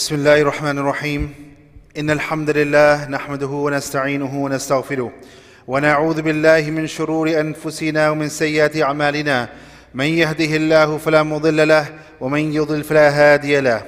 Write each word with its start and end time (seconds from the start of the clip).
بسم 0.00 0.14
الله 0.14 0.40
الرحمن 0.40 0.78
الرحيم. 0.78 1.34
إن 1.98 2.10
الحمد 2.10 2.50
لله 2.50 3.08
نحمده 3.08 3.46
ونستعينه 3.46 4.44
ونستغفره 4.44 5.12
ونعوذ 5.68 6.22
بالله 6.22 6.70
من 6.70 6.86
شرور 6.86 7.40
أنفسنا 7.40 8.10
ومن 8.10 8.28
سيئات 8.28 8.76
أعمالنا. 8.76 9.48
من 9.94 10.04
يهده 10.04 10.56
الله 10.56 10.98
فلا 10.98 11.22
مضل 11.22 11.68
له 11.68 11.86
ومن 12.20 12.52
يضلل 12.52 12.84
فلا 12.84 13.08
هادي 13.10 13.60
له. 13.60 13.82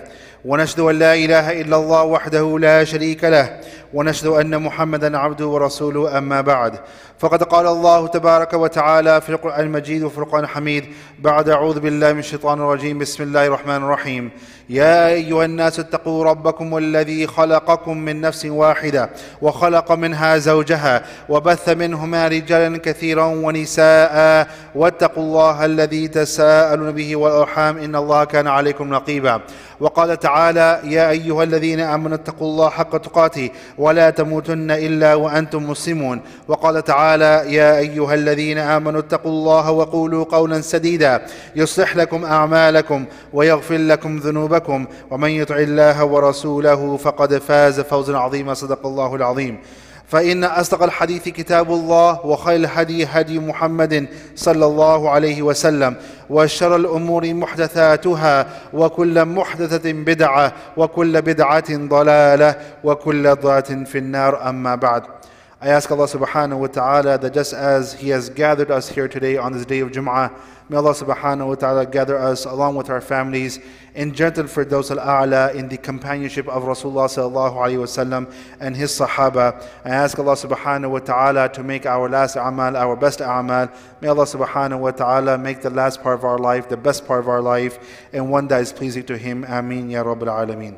ونشهد 0.44 0.80
أن 0.80 0.98
لا 0.98 1.14
إله 1.14 1.60
إلا 1.60 1.76
الله 1.76 2.02
وحده 2.02 2.58
لا 2.58 2.84
شريك 2.84 3.24
له 3.24 3.60
ونشهد 3.94 4.26
أن 4.26 4.62
محمدا 4.62 5.18
عبده 5.18 5.46
ورسوله 5.46 6.18
أما 6.18 6.40
بعد. 6.40 6.72
فقد 7.18 7.42
قال 7.42 7.66
الله 7.66 8.06
تبارك 8.06 8.52
وتعالى 8.54 9.20
في 9.20 9.30
القرآن 9.30 9.60
المجيد 9.60 10.02
وفي 10.02 10.18
القرآن 10.18 10.44
الحميد 10.44 10.84
بعد 11.18 11.48
أعوذ 11.48 11.80
بالله 11.80 12.12
من 12.12 12.18
الشيطان 12.18 12.58
الرجيم 12.60 12.98
بسم 12.98 13.22
الله 13.22 13.46
الرحمن 13.46 13.76
الرحيم. 13.76 14.30
يا 14.70 15.08
أيها 15.08 15.44
الناس 15.44 15.80
اتقوا 15.80 16.24
ربكم 16.24 16.76
الذي 16.76 17.26
خلقكم 17.26 17.98
من 17.98 18.20
نفس 18.20 18.46
واحدة 18.46 19.10
وخلق 19.42 19.92
منها 19.92 20.38
زوجها 20.38 21.02
وبث 21.28 21.68
منهما 21.68 22.28
رجالا 22.28 22.78
كثيرا 22.78 23.24
ونساء 23.24 24.48
واتقوا 24.74 25.22
الله 25.22 25.64
الذي 25.64 26.08
تساءلون 26.08 26.92
به 26.92 27.16
والأرحام 27.16 27.78
إن 27.78 27.96
الله 27.96 28.24
كان 28.24 28.46
عليكم 28.46 28.94
رقيبا. 28.94 29.40
وقال 29.80 30.18
تعالى 30.18 30.80
يا 30.84 31.10
أيها 31.10 31.42
الذين 31.42 31.80
آمنوا 31.80 32.16
اتقوا 32.16 32.48
الله 32.48 32.70
حق 32.70 32.96
تقاته 32.96 33.50
ولا 33.82 34.10
تموتن 34.10 34.70
إلا 34.70 35.14
وأنتم 35.14 35.70
مسلمون. 35.70 36.20
وقال 36.48 36.84
تعالى 36.84 37.54
يا 37.58 37.78
أيها 37.78 38.14
الذين 38.14 38.58
آمنوا 38.58 39.00
اتقوا 39.00 39.32
الله 39.32 39.70
وقولوا 39.70 40.24
قولا 40.24 40.60
سديدا. 40.60 41.22
يصلح 41.56 41.96
لكم 41.96 42.24
أعمالكم 42.24 43.04
ويغفر 43.32 43.76
لكم 43.76 44.16
ذنوبكم. 44.16 44.86
ومن 45.10 45.30
يطع 45.30 45.56
الله 45.56 46.04
ورسوله 46.04 46.96
فقد 46.96 47.38
فاز 47.38 47.80
فوزا 47.80 48.18
عظيما. 48.18 48.54
صدق 48.54 48.86
الله 48.86 49.14
العظيم. 49.14 49.58
فإن 50.12 50.44
أصدق 50.44 50.82
الحديث 50.82 51.28
كتاب 51.28 51.72
الله 51.72 52.26
وخير 52.26 52.56
الهدي 52.56 53.04
هدي 53.04 53.38
محمد 53.38 54.08
صلى 54.36 54.66
الله 54.66 55.10
عليه 55.10 55.42
وسلم 55.42 55.96
وشر 56.30 56.76
الأمور 56.76 57.34
محدثاتها 57.34 58.46
وكل 58.72 59.24
محدثة 59.24 59.92
بدعة 59.92 60.52
وكل 60.76 61.22
بدعة 61.22 61.70
ضلالة 61.70 62.56
وكل 62.84 63.34
ضلالة 63.34 63.84
في 63.84 63.98
النار. 63.98 64.48
أما 64.48 64.74
بعد 64.74 65.02
I 65.62 65.68
ask 65.68 65.90
Allah 65.92 66.08
subhanahu 66.08 66.58
wa 66.58 66.66
ta'ala 66.66 67.18
that 67.18 67.32
just 67.32 67.54
as 67.54 67.94
He 67.94 68.08
has 68.10 68.28
gathered 68.28 68.70
us 68.70 68.88
here 68.88 69.08
today 69.08 69.36
on 69.36 69.52
this 69.52 69.64
day 69.64 69.78
of 69.78 69.92
Jum'ah, 69.92 70.30
may 70.72 70.78
Allah 70.78 70.94
subhanahu 70.94 71.48
wa 71.48 71.54
ta'ala 71.54 71.84
gather 71.84 72.16
us 72.16 72.46
along 72.46 72.76
with 72.76 72.88
our 72.88 73.02
families 73.02 73.60
in 73.94 74.10
Jannatul 74.10 74.48
Firdaus 74.48 74.90
al-A'la 74.90 75.54
in 75.54 75.68
the 75.68 75.76
companionship 75.76 76.48
of 76.48 76.62
Rasulullah 76.62 77.12
sallallahu 77.12 77.56
alayhi 77.56 77.78
wa 77.78 77.84
sallam 77.84 78.32
and 78.58 78.74
his 78.74 78.90
Sahaba. 78.90 79.62
I 79.84 79.90
ask 79.90 80.18
Allah 80.18 80.32
subhanahu 80.32 80.92
wa 80.92 80.98
ta'ala 81.00 81.50
to 81.50 81.62
make 81.62 81.84
our 81.84 82.08
last 82.08 82.36
amal 82.36 82.74
our 82.74 82.96
best 82.96 83.20
amal. 83.20 83.68
May 84.00 84.08
Allah 84.08 84.24
subhanahu 84.24 84.80
wa 84.80 84.92
ta'ala 84.92 85.36
make 85.36 85.60
the 85.60 85.68
last 85.68 86.02
part 86.02 86.18
of 86.18 86.24
our 86.24 86.38
life 86.38 86.70
the 86.70 86.78
best 86.78 87.06
part 87.06 87.20
of 87.20 87.28
our 87.28 87.42
life 87.42 88.08
and 88.14 88.30
one 88.30 88.48
that 88.48 88.62
is 88.62 88.72
pleasing 88.72 89.04
to 89.04 89.18
Him. 89.18 89.44
Ameen 89.44 89.90
Ya 89.90 90.02
Rabbil 90.02 90.24
Alameen. 90.24 90.76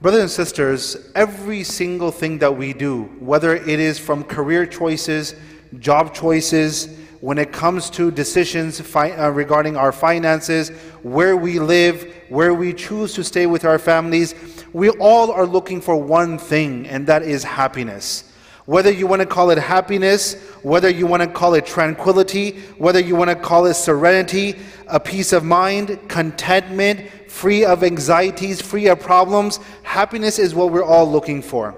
Brothers 0.00 0.20
and 0.20 0.30
sisters, 0.30 1.10
every 1.16 1.64
single 1.64 2.12
thing 2.12 2.38
that 2.38 2.56
we 2.56 2.72
do, 2.72 3.10
whether 3.18 3.56
it 3.56 3.80
is 3.80 3.98
from 3.98 4.22
career 4.22 4.64
choices, 4.64 5.34
job 5.80 6.14
choices, 6.14 6.96
when 7.20 7.38
it 7.38 7.52
comes 7.52 7.90
to 7.90 8.10
decisions 8.10 8.80
fi- 8.80 9.12
uh, 9.12 9.30
regarding 9.30 9.76
our 9.76 9.92
finances, 9.92 10.70
where 11.02 11.36
we 11.36 11.58
live, 11.58 12.12
where 12.28 12.54
we 12.54 12.72
choose 12.72 13.14
to 13.14 13.24
stay 13.24 13.46
with 13.46 13.64
our 13.64 13.78
families, 13.78 14.34
we 14.72 14.90
all 14.90 15.30
are 15.30 15.46
looking 15.46 15.80
for 15.80 15.96
one 15.96 16.38
thing, 16.38 16.86
and 16.86 17.06
that 17.06 17.22
is 17.22 17.44
happiness. 17.44 18.32
Whether 18.66 18.90
you 18.90 19.06
want 19.06 19.20
to 19.20 19.26
call 19.26 19.50
it 19.50 19.58
happiness, 19.58 20.34
whether 20.62 20.88
you 20.90 21.06
want 21.06 21.22
to 21.22 21.28
call 21.28 21.54
it 21.54 21.64
tranquility, 21.66 22.58
whether 22.78 22.98
you 22.98 23.14
want 23.14 23.30
to 23.30 23.36
call 23.36 23.66
it 23.66 23.74
serenity, 23.74 24.56
a 24.88 24.98
peace 24.98 25.32
of 25.32 25.44
mind, 25.44 26.00
contentment, 26.08 27.08
free 27.30 27.64
of 27.64 27.84
anxieties, 27.84 28.60
free 28.60 28.88
of 28.88 28.98
problems, 28.98 29.60
happiness 29.84 30.40
is 30.40 30.54
what 30.54 30.72
we're 30.72 30.84
all 30.84 31.10
looking 31.10 31.42
for. 31.42 31.76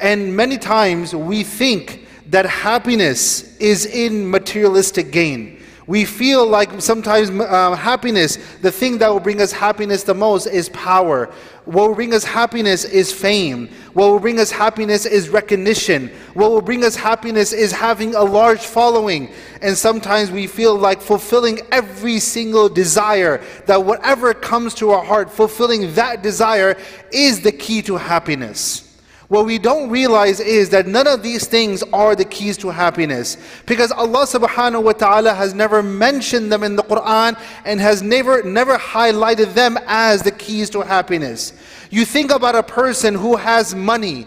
And 0.00 0.36
many 0.36 0.58
times 0.58 1.14
we 1.14 1.44
think 1.44 2.03
that 2.34 2.46
happiness 2.46 3.56
is 3.58 3.86
in 3.86 4.28
materialistic 4.28 5.12
gain. 5.12 5.62
We 5.86 6.04
feel 6.04 6.44
like 6.44 6.80
sometimes 6.80 7.30
uh, 7.30 7.76
happiness, 7.76 8.38
the 8.60 8.72
thing 8.72 8.98
that 8.98 9.08
will 9.08 9.20
bring 9.20 9.40
us 9.40 9.52
happiness 9.52 10.02
the 10.02 10.14
most 10.14 10.48
is 10.48 10.68
power. 10.70 11.32
What 11.64 11.88
will 11.88 11.94
bring 11.94 12.12
us 12.12 12.24
happiness 12.24 12.84
is 12.84 13.12
fame. 13.12 13.68
What 13.92 14.08
will 14.08 14.18
bring 14.18 14.40
us 14.40 14.50
happiness 14.50 15.06
is 15.06 15.28
recognition. 15.28 16.10
What 16.32 16.50
will 16.50 16.60
bring 16.60 16.82
us 16.82 16.96
happiness 16.96 17.52
is 17.52 17.70
having 17.70 18.16
a 18.16 18.24
large 18.24 18.66
following. 18.66 19.30
And 19.62 19.78
sometimes 19.78 20.32
we 20.32 20.48
feel 20.48 20.74
like 20.74 21.00
fulfilling 21.00 21.60
every 21.70 22.18
single 22.18 22.68
desire, 22.68 23.40
that 23.66 23.84
whatever 23.84 24.34
comes 24.34 24.74
to 24.74 24.90
our 24.90 25.04
heart, 25.04 25.30
fulfilling 25.30 25.94
that 25.94 26.24
desire 26.24 26.76
is 27.12 27.42
the 27.42 27.52
key 27.52 27.80
to 27.82 27.96
happiness. 27.96 28.83
What 29.28 29.46
we 29.46 29.58
don't 29.58 29.88
realize 29.88 30.38
is 30.38 30.68
that 30.70 30.86
none 30.86 31.06
of 31.06 31.22
these 31.22 31.46
things 31.46 31.82
are 31.92 32.14
the 32.14 32.26
keys 32.26 32.58
to 32.58 32.68
happiness. 32.68 33.38
Because 33.64 33.90
Allah 33.90 34.26
subhanahu 34.26 34.82
wa 34.82 34.92
ta'ala 34.92 35.32
has 35.32 35.54
never 35.54 35.82
mentioned 35.82 36.52
them 36.52 36.62
in 36.62 36.76
the 36.76 36.82
Quran 36.82 37.40
and 37.64 37.80
has 37.80 38.02
never, 38.02 38.42
never 38.42 38.76
highlighted 38.76 39.54
them 39.54 39.78
as 39.86 40.22
the 40.22 40.30
keys 40.30 40.68
to 40.70 40.82
happiness. 40.82 41.54
You 41.90 42.04
think 42.04 42.30
about 42.30 42.54
a 42.54 42.62
person 42.62 43.14
who 43.14 43.36
has 43.36 43.74
money 43.74 44.26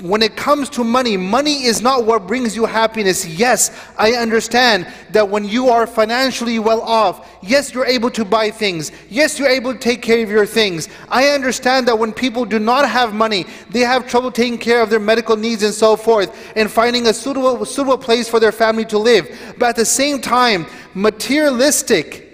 when 0.00 0.22
it 0.22 0.36
comes 0.36 0.70
to 0.70 0.84
money, 0.84 1.16
money 1.16 1.64
is 1.64 1.82
not 1.82 2.06
what 2.06 2.26
brings 2.26 2.56
you 2.56 2.64
happiness. 2.64 3.26
Yes, 3.26 3.70
I 3.98 4.12
understand 4.12 4.86
that 5.10 5.28
when 5.28 5.44
you 5.44 5.68
are 5.68 5.86
financially 5.86 6.58
well 6.58 6.80
off, 6.80 7.38
yes, 7.42 7.74
you're 7.74 7.84
able 7.84 8.10
to 8.12 8.24
buy 8.24 8.50
things. 8.50 8.90
Yes, 9.10 9.38
you're 9.38 9.48
able 9.48 9.74
to 9.74 9.78
take 9.78 10.00
care 10.00 10.22
of 10.22 10.30
your 10.30 10.46
things. 10.46 10.88
I 11.08 11.28
understand 11.28 11.86
that 11.88 11.98
when 11.98 12.12
people 12.12 12.46
do 12.46 12.58
not 12.58 12.88
have 12.88 13.12
money, 13.12 13.44
they 13.70 13.80
have 13.80 14.08
trouble 14.08 14.32
taking 14.32 14.58
care 14.58 14.80
of 14.80 14.88
their 14.88 14.98
medical 14.98 15.36
needs 15.36 15.62
and 15.62 15.74
so 15.74 15.94
forth, 15.96 16.34
and 16.56 16.70
finding 16.70 17.06
a 17.06 17.12
suitable, 17.12 17.64
suitable 17.66 17.98
place 17.98 18.28
for 18.28 18.40
their 18.40 18.52
family 18.52 18.86
to 18.86 18.98
live. 18.98 19.54
But 19.58 19.70
at 19.70 19.76
the 19.76 19.84
same 19.84 20.20
time, 20.20 20.66
materialistic 20.94 22.31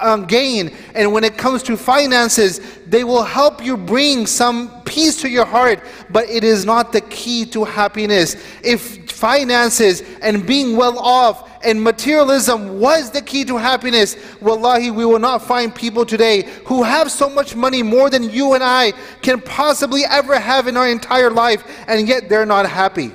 um, 0.00 0.24
gain. 0.26 0.74
And 0.94 1.12
when 1.12 1.24
it 1.24 1.36
comes 1.36 1.62
to 1.64 1.76
finances, 1.76 2.60
they 2.86 3.04
will 3.04 3.22
help 3.22 3.64
you 3.64 3.76
bring 3.76 4.26
some 4.26 4.82
peace 4.82 5.20
to 5.22 5.28
your 5.28 5.44
heart, 5.44 5.80
but 6.10 6.28
it 6.28 6.44
is 6.44 6.64
not 6.64 6.92
the 6.92 7.00
key 7.02 7.44
to 7.46 7.64
happiness. 7.64 8.36
If 8.62 9.10
finances 9.10 10.02
and 10.22 10.46
being 10.46 10.76
well 10.76 10.98
off 10.98 11.50
and 11.64 11.82
materialism 11.82 12.78
was 12.78 13.10
the 13.10 13.22
key 13.22 13.44
to 13.44 13.56
happiness, 13.56 14.16
wallahi, 14.40 14.90
we 14.90 15.04
will 15.04 15.18
not 15.18 15.42
find 15.42 15.74
people 15.74 16.04
today 16.04 16.42
who 16.66 16.82
have 16.82 17.10
so 17.10 17.28
much 17.28 17.54
money 17.54 17.82
more 17.82 18.10
than 18.10 18.22
you 18.30 18.54
and 18.54 18.62
I 18.62 18.92
can 19.22 19.40
possibly 19.40 20.02
ever 20.04 20.38
have 20.38 20.66
in 20.66 20.76
our 20.76 20.88
entire 20.88 21.30
life, 21.30 21.64
and 21.88 22.08
yet 22.08 22.28
they're 22.28 22.46
not 22.46 22.68
happy. 22.68 23.12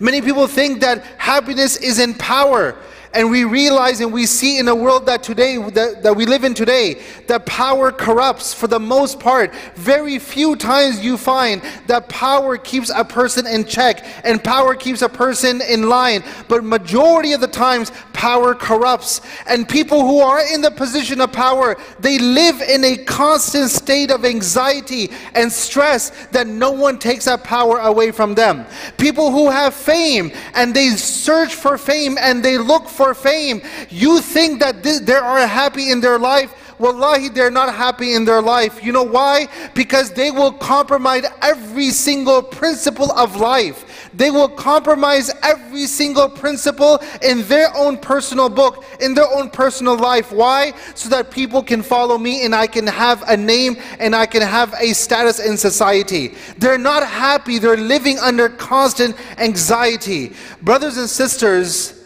Many 0.00 0.20
people 0.20 0.46
think 0.46 0.80
that 0.80 1.04
happiness 1.18 1.76
is 1.76 1.98
in 1.98 2.14
power. 2.14 2.76
And 3.14 3.30
we 3.30 3.44
realize 3.44 4.00
and 4.00 4.12
we 4.12 4.26
see 4.26 4.58
in 4.58 4.68
a 4.68 4.74
world 4.74 5.06
that 5.06 5.22
today 5.22 5.56
that, 5.56 6.02
that 6.02 6.16
we 6.16 6.26
live 6.26 6.44
in 6.44 6.54
today, 6.54 7.02
that 7.26 7.46
power 7.46 7.90
corrupts 7.90 8.52
for 8.52 8.66
the 8.66 8.78
most 8.78 9.18
part. 9.18 9.54
Very 9.74 10.18
few 10.18 10.56
times 10.56 11.02
you 11.02 11.16
find 11.16 11.62
that 11.86 12.08
power 12.08 12.56
keeps 12.56 12.90
a 12.94 13.04
person 13.04 13.46
in 13.46 13.64
check 13.64 14.04
and 14.24 14.42
power 14.42 14.74
keeps 14.74 15.02
a 15.02 15.08
person 15.08 15.62
in 15.62 15.88
line. 15.88 16.22
But 16.48 16.64
majority 16.64 17.32
of 17.32 17.40
the 17.40 17.48
times 17.48 17.92
power 18.18 18.52
corrupts. 18.52 19.20
And 19.46 19.68
people 19.68 20.00
who 20.00 20.18
are 20.18 20.40
in 20.52 20.60
the 20.60 20.72
position 20.72 21.20
of 21.20 21.30
power, 21.32 21.76
they 22.00 22.18
live 22.18 22.60
in 22.60 22.84
a 22.84 22.96
constant 22.96 23.70
state 23.70 24.10
of 24.10 24.24
anxiety 24.24 25.12
and 25.36 25.52
stress 25.52 26.10
that 26.32 26.48
no 26.48 26.72
one 26.72 26.98
takes 26.98 27.26
that 27.26 27.44
power 27.44 27.78
away 27.78 28.10
from 28.10 28.34
them. 28.34 28.66
People 28.96 29.30
who 29.30 29.48
have 29.48 29.72
fame 29.72 30.32
and 30.54 30.74
they 30.74 30.88
search 30.90 31.54
for 31.54 31.78
fame 31.78 32.18
and 32.18 32.44
they 32.44 32.58
look 32.58 32.88
for 32.88 33.14
fame. 33.14 33.62
You 33.88 34.20
think 34.20 34.58
that 34.58 34.82
they 34.82 35.14
are 35.14 35.46
happy 35.46 35.92
in 35.92 36.00
their 36.00 36.18
life. 36.18 36.52
Wallahi, 36.80 37.28
they're 37.28 37.50
not 37.50 37.74
happy 37.74 38.14
in 38.14 38.24
their 38.24 38.42
life. 38.42 38.82
You 38.84 38.92
know 38.92 39.02
why? 39.02 39.48
Because 39.74 40.10
they 40.12 40.30
will 40.30 40.52
compromise 40.52 41.24
every 41.42 41.90
single 41.90 42.42
principle 42.42 43.12
of 43.12 43.36
life. 43.36 43.84
They 44.18 44.32
will 44.32 44.48
compromise 44.48 45.30
every 45.44 45.86
single 45.86 46.28
principle 46.28 47.00
in 47.22 47.46
their 47.46 47.74
own 47.76 47.98
personal 47.98 48.48
book, 48.48 48.84
in 49.00 49.14
their 49.14 49.28
own 49.32 49.48
personal 49.48 49.96
life. 49.96 50.32
Why? 50.32 50.72
So 50.96 51.08
that 51.10 51.30
people 51.30 51.62
can 51.62 51.82
follow 51.82 52.18
me 52.18 52.44
and 52.44 52.52
I 52.52 52.66
can 52.66 52.88
have 52.88 53.22
a 53.28 53.36
name 53.36 53.76
and 54.00 54.16
I 54.16 54.26
can 54.26 54.42
have 54.42 54.74
a 54.80 54.92
status 54.92 55.38
in 55.38 55.56
society. 55.56 56.34
They're 56.56 56.78
not 56.78 57.06
happy. 57.06 57.60
They're 57.60 57.76
living 57.76 58.18
under 58.18 58.48
constant 58.48 59.14
anxiety. 59.38 60.32
Brothers 60.62 60.96
and 60.96 61.08
sisters, 61.08 61.97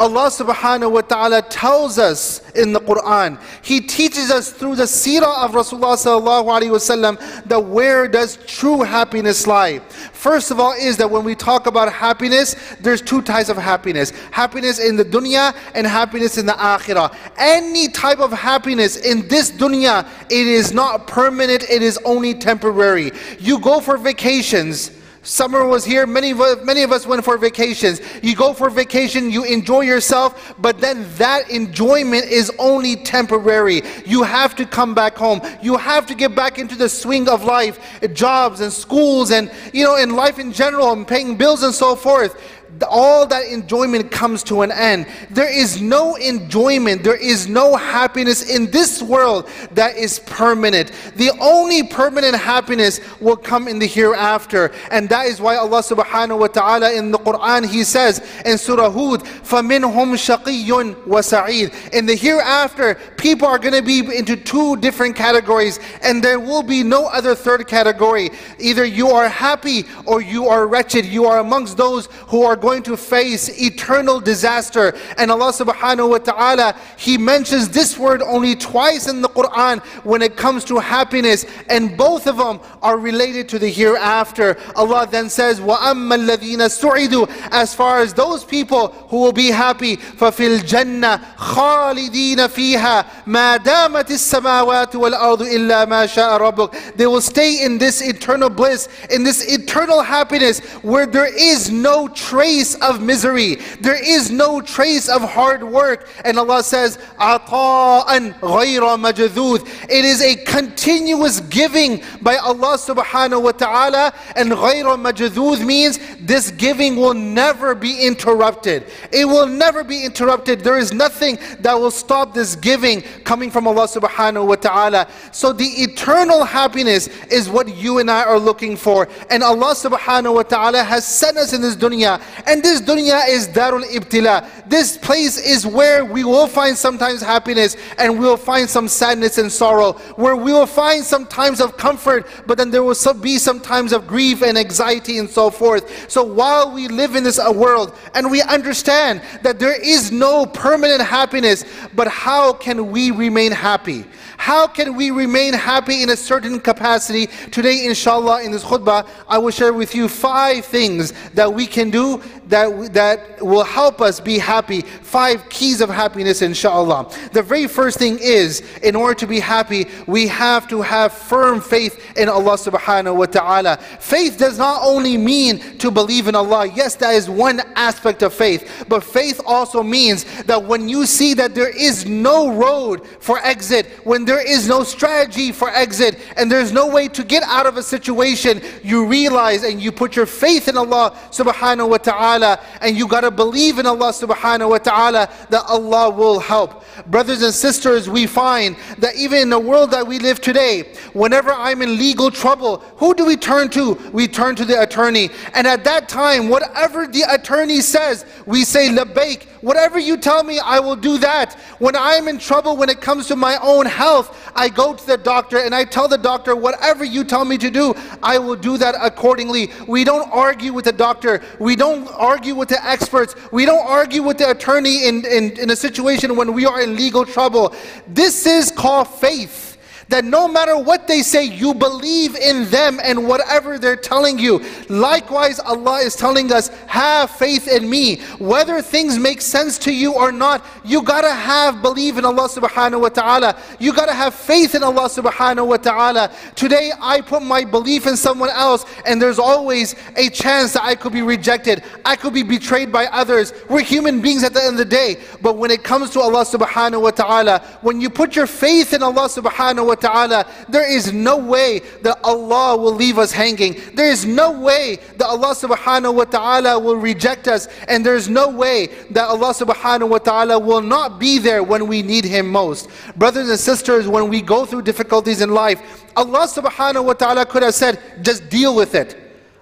Allah 0.00 0.30
subhanahu 0.30 0.92
wa 0.92 1.02
ta'ala 1.02 1.42
tells 1.42 1.98
us 1.98 2.40
in 2.52 2.72
the 2.72 2.80
Quran, 2.80 3.38
He 3.62 3.82
teaches 3.82 4.30
us 4.30 4.50
through 4.50 4.76
the 4.76 4.84
seerah 4.84 5.44
of 5.44 5.50
Rasulullah 5.50 5.94
sallallahu 5.94 6.46
alayhi 6.46 6.70
wasallam 6.70 7.44
that 7.44 7.62
where 7.62 8.08
does 8.08 8.38
true 8.46 8.80
happiness 8.80 9.46
lie? 9.46 9.80
First 10.14 10.50
of 10.50 10.58
all 10.58 10.72
is 10.72 10.96
that 10.96 11.10
when 11.10 11.22
we 11.22 11.34
talk 11.34 11.66
about 11.66 11.92
happiness, 11.92 12.56
there's 12.80 13.02
two 13.02 13.20
types 13.20 13.50
of 13.50 13.58
happiness. 13.58 14.08
Happiness 14.30 14.78
in 14.78 14.96
the 14.96 15.04
dunya 15.04 15.54
and 15.74 15.86
happiness 15.86 16.38
in 16.38 16.46
the 16.46 16.52
akhirah. 16.52 17.14
Any 17.36 17.88
type 17.88 18.20
of 18.20 18.32
happiness 18.32 18.96
in 18.96 19.28
this 19.28 19.50
dunya, 19.50 20.08
it 20.30 20.46
is 20.46 20.72
not 20.72 21.08
permanent, 21.08 21.68
it 21.68 21.82
is 21.82 21.98
only 22.06 22.32
temporary. 22.32 23.12
You 23.38 23.60
go 23.60 23.80
for 23.80 23.98
vacations, 23.98 24.92
Summer 25.22 25.66
was 25.66 25.84
here. 25.84 26.06
Many 26.06 26.30
of, 26.30 26.40
us, 26.40 26.64
many 26.64 26.82
of 26.82 26.92
us 26.92 27.06
went 27.06 27.24
for 27.24 27.36
vacations. 27.36 28.00
You 28.22 28.34
go 28.34 28.54
for 28.54 28.70
vacation, 28.70 29.30
you 29.30 29.44
enjoy 29.44 29.82
yourself, 29.82 30.54
but 30.58 30.80
then 30.80 31.06
that 31.16 31.50
enjoyment 31.50 32.24
is 32.24 32.50
only 32.58 32.96
temporary. 32.96 33.82
You 34.06 34.22
have 34.22 34.56
to 34.56 34.64
come 34.64 34.94
back 34.94 35.16
home. 35.16 35.42
You 35.60 35.76
have 35.76 36.06
to 36.06 36.14
get 36.14 36.34
back 36.34 36.58
into 36.58 36.74
the 36.74 36.88
swing 36.88 37.28
of 37.28 37.44
life, 37.44 37.78
jobs 38.14 38.60
and 38.60 38.72
schools 38.72 39.30
and, 39.30 39.52
you 39.74 39.84
know, 39.84 39.96
in 39.96 40.16
life 40.16 40.38
in 40.38 40.52
general 40.52 40.92
and 40.92 41.06
paying 41.06 41.36
bills 41.36 41.62
and 41.62 41.74
so 41.74 41.94
forth 41.96 42.40
all 42.89 43.25
that 43.27 43.45
enjoyment 43.45 44.11
comes 44.11 44.43
to 44.43 44.61
an 44.61 44.71
end. 44.71 45.07
There 45.29 45.51
is 45.51 45.81
no 45.81 46.15
enjoyment, 46.15 47.03
there 47.03 47.15
is 47.15 47.47
no 47.47 47.75
happiness 47.75 48.49
in 48.49 48.71
this 48.71 49.01
world 49.01 49.49
that 49.71 49.95
is 49.97 50.19
permanent. 50.19 50.91
The 51.15 51.31
only 51.39 51.83
permanent 51.83 52.35
happiness 52.35 52.99
will 53.21 53.37
come 53.37 53.67
in 53.67 53.79
the 53.79 53.87
hereafter. 53.87 54.73
And 54.91 55.07
that 55.09 55.27
is 55.27 55.39
why 55.39 55.55
Allah 55.55 55.81
subhanahu 55.81 56.39
wa 56.39 56.47
ta'ala 56.47 56.93
in 56.93 57.11
the 57.11 57.17
Quran 57.19 57.65
He 57.65 57.83
says 57.83 58.19
in 58.45 58.57
Surah 58.57 58.89
Hud, 58.89 59.23
فَمِنْهُمْ 59.23 60.15
شَقِيٌّ 60.15 61.05
وَسَعِيدٌ 61.05 61.93
In 61.93 62.05
the 62.05 62.15
hereafter, 62.15 62.95
people 63.17 63.47
are 63.47 63.59
going 63.59 63.73
to 63.73 63.81
be 63.81 63.99
into 64.15 64.35
two 64.35 64.75
different 64.77 65.15
categories 65.15 65.79
and 66.01 66.23
there 66.23 66.39
will 66.39 66.63
be 66.63 66.83
no 66.83 67.05
other 67.05 67.35
third 67.35 67.67
category. 67.67 68.31
Either 68.59 68.85
you 68.85 69.09
are 69.09 69.29
happy 69.29 69.85
or 70.05 70.21
you 70.21 70.47
are 70.47 70.67
wretched. 70.67 71.05
You 71.05 71.25
are 71.25 71.39
amongst 71.39 71.77
those 71.77 72.07
who 72.27 72.43
are 72.43 72.55
going 72.59 72.81
to 72.83 72.97
face 72.97 73.61
eternal 73.61 74.19
disaster. 74.19 74.97
And 75.17 75.29
Allah 75.29 75.51
subhanahu 75.53 76.09
wa 76.09 76.17
ta'ala, 76.17 76.75
He 76.97 77.17
mentions 77.17 77.69
this 77.69 77.97
word 77.97 78.23
only 78.23 78.55
twice 78.55 79.07
in 79.07 79.21
the 79.21 79.29
Quran 79.29 79.83
when 80.03 80.23
it 80.23 80.35
comes 80.35 80.63
to 80.65 80.79
happiness. 80.79 81.45
And 81.69 81.95
both 81.95 82.25
of 82.27 82.37
them 82.37 82.59
are 82.81 82.97
related 82.97 83.49
to 83.49 83.59
the 83.59 83.69
hereafter. 83.69 84.57
Allah 84.75 84.95
Allah 84.95 85.07
then 85.11 85.29
says, 85.29 85.59
وَأَمَّا 85.59 86.15
الَّذِينَ 86.15 86.61
سُعِدُوا 86.69 87.49
As 87.51 87.75
far 87.75 87.99
as 87.99 88.13
those 88.13 88.45
people 88.45 88.87
who 89.09 89.17
will 89.17 89.33
be 89.33 89.51
happy, 89.51 89.97
فَفِي 89.97 90.59
الْجَنَّةِ 90.59 91.35
خَالِدِينَ 91.35 92.47
فِيهَا 92.47 93.05
مَا 93.25 93.57
دَامَتِ 93.57 94.09
السَّمَاوَاتُ 94.09 94.95
وَالْأَرْضُ 94.95 95.41
إِلَّا 95.41 95.85
مَا 95.85 96.05
شَاءَ 96.05 96.39
رَبُّكَ 96.39 96.95
They 96.95 97.07
will 97.07 97.19
stay 97.19 97.65
in 97.65 97.77
this 97.77 98.01
eternal 98.01 98.49
bliss, 98.49 98.87
in 99.09 99.23
this 99.23 99.51
eternal 99.51 100.01
happiness, 100.01 100.59
where 100.81 101.05
there 101.05 101.33
is 101.33 101.69
no 101.69 102.07
trace 102.07 102.48
of 102.49 103.01
misery, 103.01 103.55
there 103.79 104.01
is 104.01 104.31
no 104.31 104.61
trace 104.61 105.09
of 105.09 105.21
hard 105.21 105.63
work. 105.63 106.07
And 106.23 106.37
Allah 106.37 106.63
says, 106.63 106.97
عَطَاءً 107.19 108.39
غَيْرَ 108.39 108.81
مَجْذُوذ 108.81 109.89
It 109.89 110.05
is 110.05 110.21
a 110.21 110.35
continuous 110.45 111.39
giving 111.41 112.03
by 112.21 112.37
Allah 112.37 112.77
subhanahu 112.77 113.43
wa 113.43 113.51
ta'ala. 113.51 114.13
And 114.35 114.51
غَيْرَ 114.51 114.83
مَجْذُوذ 114.83 115.65
means 115.65 115.99
this 116.19 116.51
giving 116.51 116.95
will 116.95 117.13
never 117.13 117.75
be 117.75 118.05
interrupted. 118.05 118.85
It 119.11 119.25
will 119.25 119.47
never 119.47 119.83
be 119.83 120.03
interrupted. 120.03 120.61
There 120.61 120.77
is 120.77 120.93
nothing 120.93 121.37
that 121.59 121.73
will 121.73 121.91
stop 121.91 122.33
this 122.33 122.55
giving 122.55 123.01
coming 123.23 123.51
from 123.51 123.67
Allah 123.67 123.87
subhanahu 123.87 124.47
wa 124.47 124.55
ta'ala. 124.55 125.07
So 125.31 125.53
the 125.53 125.65
eternal 125.65 126.43
happiness 126.43 127.07
is 127.29 127.49
what 127.49 127.67
you 127.75 127.99
and 127.99 128.09
I 128.09 128.23
are 128.23 128.39
looking 128.39 128.77
for. 128.77 129.07
And 129.29 129.43
Allah 129.43 129.73
subhanahu 129.73 130.35
wa 130.35 130.43
ta'ala 130.43 130.83
has 130.83 131.05
sent 131.05 131.37
us 131.37 131.53
in 131.53 131.61
this 131.61 131.75
dunya. 131.75 132.21
and 132.46 132.62
this 132.62 132.80
dunya 132.80 133.28
is 133.28 133.48
darul 133.48 133.84
ibtila. 133.84 134.68
This 134.68 134.96
place 134.96 135.38
is 135.38 135.66
where 135.66 136.04
we 136.04 136.24
will 136.24 136.46
find 136.46 136.76
sometimes 136.76 137.20
happiness 137.20 137.76
and 137.98 138.18
we 138.18 138.20
will 138.20 138.36
find 138.36 138.68
some 138.68 138.88
sadness 138.88 139.38
and 139.38 139.50
sorrow. 139.50 139.92
Where 140.16 140.36
we 140.36 140.52
will 140.52 140.66
find 140.66 141.04
some 141.04 141.26
times 141.26 141.60
of 141.60 141.76
comfort, 141.76 142.26
but 142.46 142.58
then 142.58 142.70
there 142.70 142.82
will 142.82 142.94
be 143.20 143.38
some 143.38 143.60
times 143.60 143.92
of 143.92 144.06
grief 144.06 144.42
and 144.42 144.56
anxiety 144.56 145.18
and 145.18 145.28
so 145.28 145.50
forth. 145.50 146.10
So 146.10 146.22
while 146.22 146.72
we 146.72 146.88
live 146.88 147.16
in 147.16 147.24
this 147.24 147.38
uh, 147.38 147.52
world 147.52 147.96
and 148.14 148.30
we 148.30 148.42
understand 148.42 149.22
that 149.42 149.58
there 149.58 149.80
is 149.80 150.12
no 150.12 150.46
permanent 150.46 151.02
happiness, 151.02 151.64
but 151.94 152.08
how 152.08 152.52
can 152.52 152.90
we 152.90 153.10
remain 153.10 153.52
happy? 153.52 154.04
How 154.40 154.66
can 154.66 154.96
we 154.96 155.10
remain 155.10 155.52
happy 155.52 156.02
in 156.02 156.08
a 156.08 156.16
certain 156.16 156.60
capacity? 156.60 157.26
Today, 157.50 157.84
inshallah, 157.84 158.42
in 158.42 158.52
this 158.52 158.64
khutbah, 158.64 159.06
I 159.28 159.36
will 159.36 159.50
share 159.50 159.74
with 159.74 159.94
you 159.94 160.08
five 160.08 160.64
things 160.64 161.12
that 161.34 161.52
we 161.52 161.66
can 161.66 161.90
do 161.90 162.22
that, 162.46 162.94
that 162.94 163.44
will 163.44 163.64
help 163.64 164.00
us 164.00 164.18
be 164.18 164.38
happy. 164.38 164.80
Five 164.80 165.48
keys 165.50 165.82
of 165.82 165.88
happiness, 165.90 166.42
inshallah. 166.42 167.14
The 167.32 167.42
very 167.42 167.66
first 167.66 167.98
thing 167.98 168.18
is, 168.18 168.62
in 168.82 168.96
order 168.96 169.14
to 169.20 169.26
be 169.26 169.40
happy, 169.40 169.86
we 170.06 170.26
have 170.28 170.66
to 170.68 170.82
have 170.82 171.12
firm 171.12 171.60
faith 171.60 172.16
in 172.16 172.28
Allah 172.28 172.56
subhanahu 172.56 173.16
wa 173.16 173.26
ta'ala. 173.26 173.76
Faith 173.76 174.38
does 174.38 174.58
not 174.58 174.80
only 174.82 175.16
mean 175.16 175.78
to 175.78 175.90
believe 175.90 176.28
in 176.28 176.34
Allah. 176.34 176.66
Yes, 176.66 176.94
that 176.96 177.14
is 177.14 177.28
one 177.28 177.60
aspect 177.76 178.22
of 178.22 178.32
faith. 178.32 178.86
But 178.88 179.04
faith 179.04 179.40
also 179.46 179.82
means 179.82 180.24
that 180.44 180.64
when 180.64 180.88
you 180.88 181.06
see 181.06 181.34
that 181.34 181.54
there 181.54 181.70
is 181.70 182.06
no 182.06 182.52
road 182.52 183.06
for 183.06 183.38
exit, 183.40 183.86
when 184.04 184.24
there 184.30 184.46
is 184.46 184.68
no 184.68 184.84
strategy 184.84 185.50
for 185.50 185.68
exit, 185.70 186.20
and 186.36 186.48
there's 186.48 186.70
no 186.70 186.86
way 186.86 187.08
to 187.08 187.24
get 187.24 187.42
out 187.42 187.66
of 187.66 187.76
a 187.76 187.82
situation, 187.82 188.62
you 188.80 189.04
realize 189.04 189.64
and 189.64 189.82
you 189.82 189.90
put 189.90 190.14
your 190.14 190.24
faith 190.24 190.68
in 190.68 190.76
Allah 190.76 191.18
subhanahu 191.32 191.88
wa 191.88 191.98
ta'ala, 191.98 192.60
and 192.80 192.96
you 192.96 193.08
gotta 193.08 193.32
believe 193.32 193.80
in 193.80 193.86
Allah 193.86 194.12
subhanahu 194.12 194.70
wa 194.70 194.78
ta'ala 194.78 195.28
that 195.48 195.64
Allah 195.66 196.10
will 196.10 196.38
help. 196.38 196.84
Brothers 197.06 197.42
and 197.42 197.52
sisters, 197.52 198.08
we 198.08 198.28
find 198.28 198.76
that 198.98 199.16
even 199.16 199.40
in 199.40 199.50
the 199.50 199.58
world 199.58 199.90
that 199.90 200.06
we 200.06 200.20
live 200.20 200.40
today, 200.40 200.92
whenever 201.12 201.52
I'm 201.52 201.82
in 201.82 201.98
legal 201.98 202.30
trouble, 202.30 202.78
who 202.98 203.14
do 203.14 203.24
we 203.24 203.36
turn 203.36 203.68
to? 203.70 203.94
We 204.12 204.28
turn 204.28 204.54
to 204.56 204.64
the 204.64 204.80
attorney. 204.80 205.30
And 205.54 205.66
at 205.66 205.82
that 205.84 206.08
time, 206.08 206.48
whatever 206.48 207.08
the 207.08 207.22
attorney 207.28 207.80
says, 207.80 208.24
we 208.46 208.64
say, 208.64 208.90
Labbaik, 208.90 209.44
whatever 209.60 209.98
you 209.98 210.16
tell 210.16 210.44
me, 210.44 210.60
I 210.60 210.78
will 210.78 210.96
do 210.96 211.18
that. 211.18 211.54
When 211.78 211.96
I'm 211.96 212.28
in 212.28 212.38
trouble, 212.38 212.76
when 212.76 212.90
it 212.90 213.00
comes 213.00 213.26
to 213.28 213.36
my 213.36 213.58
own 213.62 213.86
health, 213.86 214.19
I 214.54 214.68
go 214.68 214.94
to 214.94 215.06
the 215.06 215.16
doctor 215.16 215.58
and 215.58 215.74
I 215.74 215.84
tell 215.84 216.08
the 216.08 216.18
doctor, 216.18 216.56
whatever 216.56 217.04
you 217.04 217.24
tell 217.24 217.44
me 217.44 217.58
to 217.58 217.70
do, 217.70 217.94
I 218.22 218.38
will 218.38 218.56
do 218.56 218.76
that 218.78 218.94
accordingly. 219.00 219.70
We 219.86 220.04
don't 220.04 220.30
argue 220.32 220.72
with 220.72 220.84
the 220.84 220.92
doctor. 220.92 221.40
We 221.58 221.76
don't 221.76 222.08
argue 222.14 222.54
with 222.54 222.68
the 222.68 222.84
experts. 222.84 223.34
We 223.52 223.64
don't 223.64 223.86
argue 223.86 224.22
with 224.22 224.38
the 224.38 224.50
attorney 224.50 225.06
in, 225.06 225.24
in, 225.26 225.58
in 225.58 225.70
a 225.70 225.76
situation 225.76 226.36
when 226.36 226.52
we 226.52 226.66
are 226.66 226.80
in 226.80 226.96
legal 226.96 227.24
trouble. 227.24 227.74
This 228.06 228.46
is 228.46 228.70
called 228.70 229.08
faith 229.08 229.69
that 230.10 230.24
no 230.24 230.48
matter 230.48 230.76
what 230.76 231.06
they 231.06 231.22
say, 231.22 231.44
you 231.44 231.72
believe 231.72 232.36
in 232.36 232.68
them 232.68 232.98
and 233.02 233.28
whatever 233.28 233.78
they're 233.78 233.94
telling 233.94 234.40
you. 234.40 234.62
Likewise, 234.88 235.60
Allah 235.60 236.00
is 236.00 236.16
telling 236.16 236.52
us, 236.52 236.68
have 236.88 237.30
faith 237.30 237.68
in 237.68 237.88
me. 237.88 238.20
Whether 238.40 238.82
things 238.82 239.18
make 239.18 239.40
sense 239.40 239.78
to 239.78 239.94
you 239.94 240.12
or 240.14 240.32
not, 240.32 240.66
you 240.84 241.02
gotta 241.02 241.32
have 241.32 241.80
believe 241.80 242.18
in 242.18 242.24
Allah 242.24 242.48
subhanahu 242.48 243.00
wa 243.02 243.08
ta'ala. 243.08 243.56
You 243.78 243.94
gotta 243.94 244.12
have 244.12 244.34
faith 244.34 244.74
in 244.74 244.82
Allah 244.82 245.08
subhanahu 245.08 245.68
wa 245.68 245.76
ta'ala. 245.76 246.32
Today, 246.56 246.90
I 247.00 247.20
put 247.20 247.44
my 247.44 247.64
belief 247.64 248.08
in 248.08 248.16
someone 248.16 248.50
else, 248.50 248.84
and 249.06 249.22
there's 249.22 249.38
always 249.38 249.94
a 250.16 250.28
chance 250.28 250.72
that 250.72 250.82
I 250.82 250.96
could 250.96 251.12
be 251.12 251.22
rejected. 251.22 251.84
I 252.04 252.16
could 252.16 252.34
be 252.34 252.42
betrayed 252.42 252.90
by 252.90 253.06
others. 253.06 253.52
We're 253.68 253.84
human 253.84 254.20
beings 254.20 254.42
at 254.42 254.54
the 254.54 254.60
end 254.60 254.72
of 254.72 254.78
the 254.78 254.84
day. 254.84 255.20
But 255.40 255.56
when 255.56 255.70
it 255.70 255.84
comes 255.84 256.10
to 256.10 256.20
Allah 256.20 256.44
subhanahu 256.44 257.00
wa 257.00 257.10
ta'ala, 257.12 257.60
when 257.82 258.00
you 258.00 258.10
put 258.10 258.34
your 258.34 258.48
faith 258.48 258.92
in 258.92 259.04
Allah 259.04 259.28
subhanahu 259.28 259.86
wa 259.86 259.99
ta'ala, 260.00 260.46
there 260.68 260.90
is 260.90 261.12
no 261.12 261.36
way 261.36 261.80
that 262.02 262.18
Allah 262.24 262.76
will 262.76 262.94
leave 262.94 263.18
us 263.18 263.32
hanging. 263.32 263.76
There 263.94 264.10
is 264.10 264.24
no 264.24 264.50
way 264.50 264.98
that 265.18 265.26
Allah 265.26 265.54
subhanahu 265.54 266.14
wa 266.14 266.24
ta'ala 266.24 266.78
will 266.78 266.96
reject 266.96 267.46
us. 267.46 267.68
And 267.88 268.04
there's 268.04 268.28
no 268.28 268.48
way 268.48 268.88
that 269.10 269.28
Allah 269.28 269.52
subhanahu 269.52 270.08
wa 270.08 270.18
ta'ala 270.18 270.58
will 270.58 270.80
not 270.80 271.18
be 271.20 271.38
there 271.38 271.62
when 271.62 271.86
we 271.86 272.02
need 272.02 272.24
Him 272.24 272.50
most. 272.50 272.88
Brothers 273.16 273.48
and 273.50 273.58
sisters, 273.58 274.08
when 274.08 274.28
we 274.28 274.40
go 274.40 274.64
through 274.64 274.82
difficulties 274.82 275.40
in 275.42 275.50
life, 275.50 275.80
Allah 276.16 276.46
subhanahu 276.48 277.04
wa 277.04 277.12
ta'ala 277.12 277.46
could 277.46 277.62
have 277.62 277.74
said, 277.74 278.00
just 278.22 278.48
deal 278.48 278.74
with 278.74 278.94
it. 278.94 279.16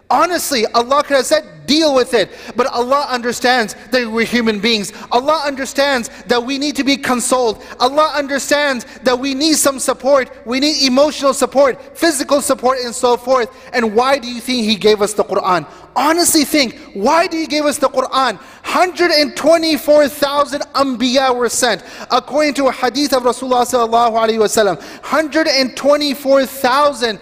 Honestly, 0.09 0.65
Allah 0.67 1.03
could 1.03 1.17
have 1.17 1.27
said, 1.27 1.45
deal 1.69 1.95
with 1.95 2.15
it. 2.15 2.31
But 2.57 2.67
Allah 2.67 3.07
understands 3.09 3.77
that 3.93 4.11
we're 4.11 4.25
human 4.25 4.59
beings. 4.59 4.93
Allah 5.13 5.43
understands 5.47 6.11
that 6.27 6.43
we 6.43 6.59
need 6.59 6.75
to 6.77 6.85
be 6.85 6.97
consoled. 6.97 7.63
Allah 7.79 8.13
understands 8.17 8.85
that 9.05 9.17
we 9.17 9.35
need 9.35 9.55
some 9.55 9.79
support. 9.79 10.29
We 10.45 10.59
need 10.59 10.85
emotional 10.85 11.35
support, 11.35 11.97
physical 11.97 12.41
support, 12.41 12.79
and 12.85 12.95
so 12.95 13.17
forth. 13.17 13.49
And 13.73 13.95
why 13.95 14.19
do 14.19 14.29
you 14.29 14.41
think 14.41 14.65
He 14.65 14.75
gave 14.75 15.03
us 15.03 15.13
the 15.13 15.23
Quran? 15.23 15.69
Honestly, 15.95 16.45
think, 16.45 16.77
why 16.95 17.27
did 17.27 17.41
He 17.41 17.47
give 17.47 17.67
us 17.67 17.77
the 17.79 17.89
Quran? 17.89 18.37
124,000 18.37 20.61
Anbiya 20.75 21.35
were 21.35 21.49
sent. 21.49 21.83
According 22.11 22.55
to 22.55 22.69
a 22.69 22.73
hadith 22.73 23.13
of 23.13 23.25
Rasulullah 23.25 23.67
sallallahu 23.67 24.13
alaihi 24.13 24.39
wasallam, 24.39 24.79
124,000 25.03 27.19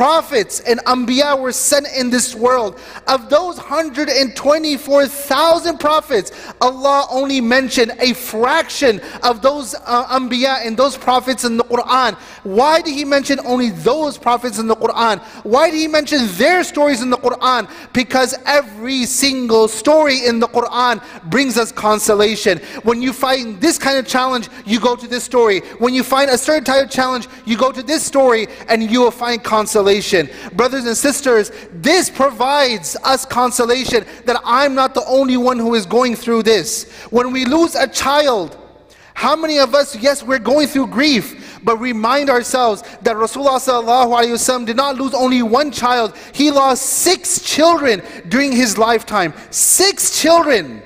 prophets 0.00 0.60
and 0.60 0.80
anbiya 0.86 1.38
were 1.38 1.52
sent 1.52 1.86
in 1.94 2.08
this 2.08 2.34
world. 2.34 2.80
Of 3.06 3.28
those 3.28 3.58
124,000 3.58 5.78
prophets, 5.78 6.32
Allah 6.62 7.06
only 7.10 7.42
mentioned 7.42 7.92
a 8.00 8.14
fraction 8.14 9.02
of 9.22 9.42
those 9.42 9.74
uh, 9.74 10.18
anbiya 10.18 10.66
and 10.66 10.74
those 10.74 10.96
prophets 10.96 11.44
in 11.44 11.58
the 11.58 11.64
Quran. 11.64 12.14
Why 12.44 12.80
did 12.80 12.94
He 12.94 13.04
mention 13.04 13.40
only 13.44 13.68
those 13.68 14.16
prophets 14.16 14.58
in 14.58 14.68
the 14.68 14.74
Quran? 14.74 15.20
Why 15.44 15.70
did 15.70 15.76
He 15.76 15.86
mention 15.86 16.26
their 16.38 16.64
stories 16.64 17.02
in 17.02 17.10
the 17.10 17.18
Quran? 17.18 17.68
Because 17.92 18.34
every 18.46 19.04
single 19.04 19.68
story 19.68 20.24
in 20.24 20.40
the 20.40 20.48
Quran 20.48 21.02
brings 21.28 21.58
us 21.58 21.72
consolation. 21.72 22.56
When 22.84 23.02
you 23.02 23.12
find 23.12 23.60
this 23.60 23.76
kind 23.76 23.98
of 23.98 24.06
challenge, 24.06 24.48
you 24.64 24.80
go 24.80 24.96
to 24.96 25.06
this 25.06 25.24
story. 25.24 25.60
When 25.78 25.92
you 25.92 26.02
find 26.02 26.30
a 26.30 26.38
certain 26.38 26.64
type 26.64 26.86
of 26.86 26.90
challenge, 26.90 27.28
you 27.44 27.58
go 27.58 27.70
to 27.70 27.82
this 27.82 28.02
story 28.02 28.48
and 28.70 28.90
you 28.90 29.02
will 29.02 29.10
find 29.10 29.44
consolation. 29.44 29.89
Brothers 30.52 30.84
and 30.84 30.96
sisters, 30.96 31.50
this 31.72 32.08
provides 32.08 32.96
us 33.02 33.24
consolation 33.26 34.04
that 34.26 34.40
I'm 34.44 34.74
not 34.74 34.94
the 34.94 35.04
only 35.06 35.36
one 35.36 35.58
who 35.58 35.74
is 35.74 35.86
going 35.86 36.14
through 36.14 36.44
this. 36.44 36.90
When 37.10 37.32
we 37.32 37.44
lose 37.44 37.74
a 37.74 37.88
child, 37.88 38.56
how 39.14 39.36
many 39.36 39.58
of 39.58 39.74
us, 39.74 39.96
yes, 39.96 40.22
we're 40.22 40.38
going 40.38 40.68
through 40.68 40.86
grief, 40.86 41.60
but 41.62 41.76
remind 41.78 42.30
ourselves 42.30 42.82
that 43.02 43.16
Rasulullah 43.16 44.66
did 44.66 44.76
not 44.76 44.96
lose 44.96 45.12
only 45.12 45.42
one 45.42 45.70
child. 45.72 46.16
He 46.32 46.50
lost 46.50 46.82
six 46.82 47.40
children 47.42 48.02
during 48.28 48.52
his 48.52 48.78
lifetime. 48.78 49.34
Six 49.50 50.20
children. 50.20 50.82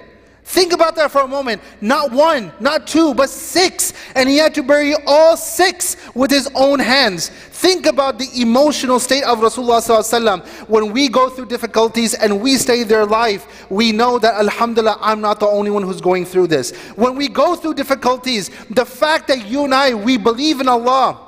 Think 0.55 0.73
about 0.73 0.95
that 0.95 1.11
for 1.11 1.23
a 1.23 1.27
moment. 1.27 1.61
Not 1.81 2.13
one, 2.13 2.53
not 2.61 2.87
two, 2.87 3.13
but 3.13 3.29
six. 3.29 3.93
And 4.15 4.29
he 4.29 4.37
had 4.37 4.55
to 4.55 4.63
bury 4.63 4.95
all 5.05 5.37
six 5.37 5.97
with 6.15 6.31
his 6.31 6.49
own 6.55 6.79
hands. 6.79 7.29
Think 7.29 7.87
about 7.87 8.21
the 8.21 8.29
emotional 8.41 9.01
state 9.01 9.25
of 9.25 9.41
Rasulullah. 9.41 10.47
When 10.69 10.93
we 10.93 11.09
go 11.09 11.29
through 11.29 11.47
difficulties 11.47 12.15
and 12.15 12.41
we 12.41 12.57
stay 12.57 12.85
their 12.85 13.05
life, 13.05 13.69
we 13.69 13.91
know 13.91 14.21
that 14.21 14.35
Alhamdulillah, 14.35 14.99
I'm 15.01 15.21
not 15.21 15.41
the 15.41 15.49
only 15.49 15.73
one 15.73 15.83
who's 15.83 16.01
going 16.01 16.25
through 16.25 16.47
this. 16.47 16.71
When 16.95 17.17
we 17.17 17.27
go 17.27 17.57
through 17.57 17.75
difficulties, 17.75 18.53
the 18.71 18.87
fact 18.87 19.27
that 19.27 19.49
you 19.49 19.65
and 19.65 19.75
I, 19.75 19.95
we 19.95 20.17
believe 20.19 20.61
in 20.61 20.69
Allah, 20.69 21.19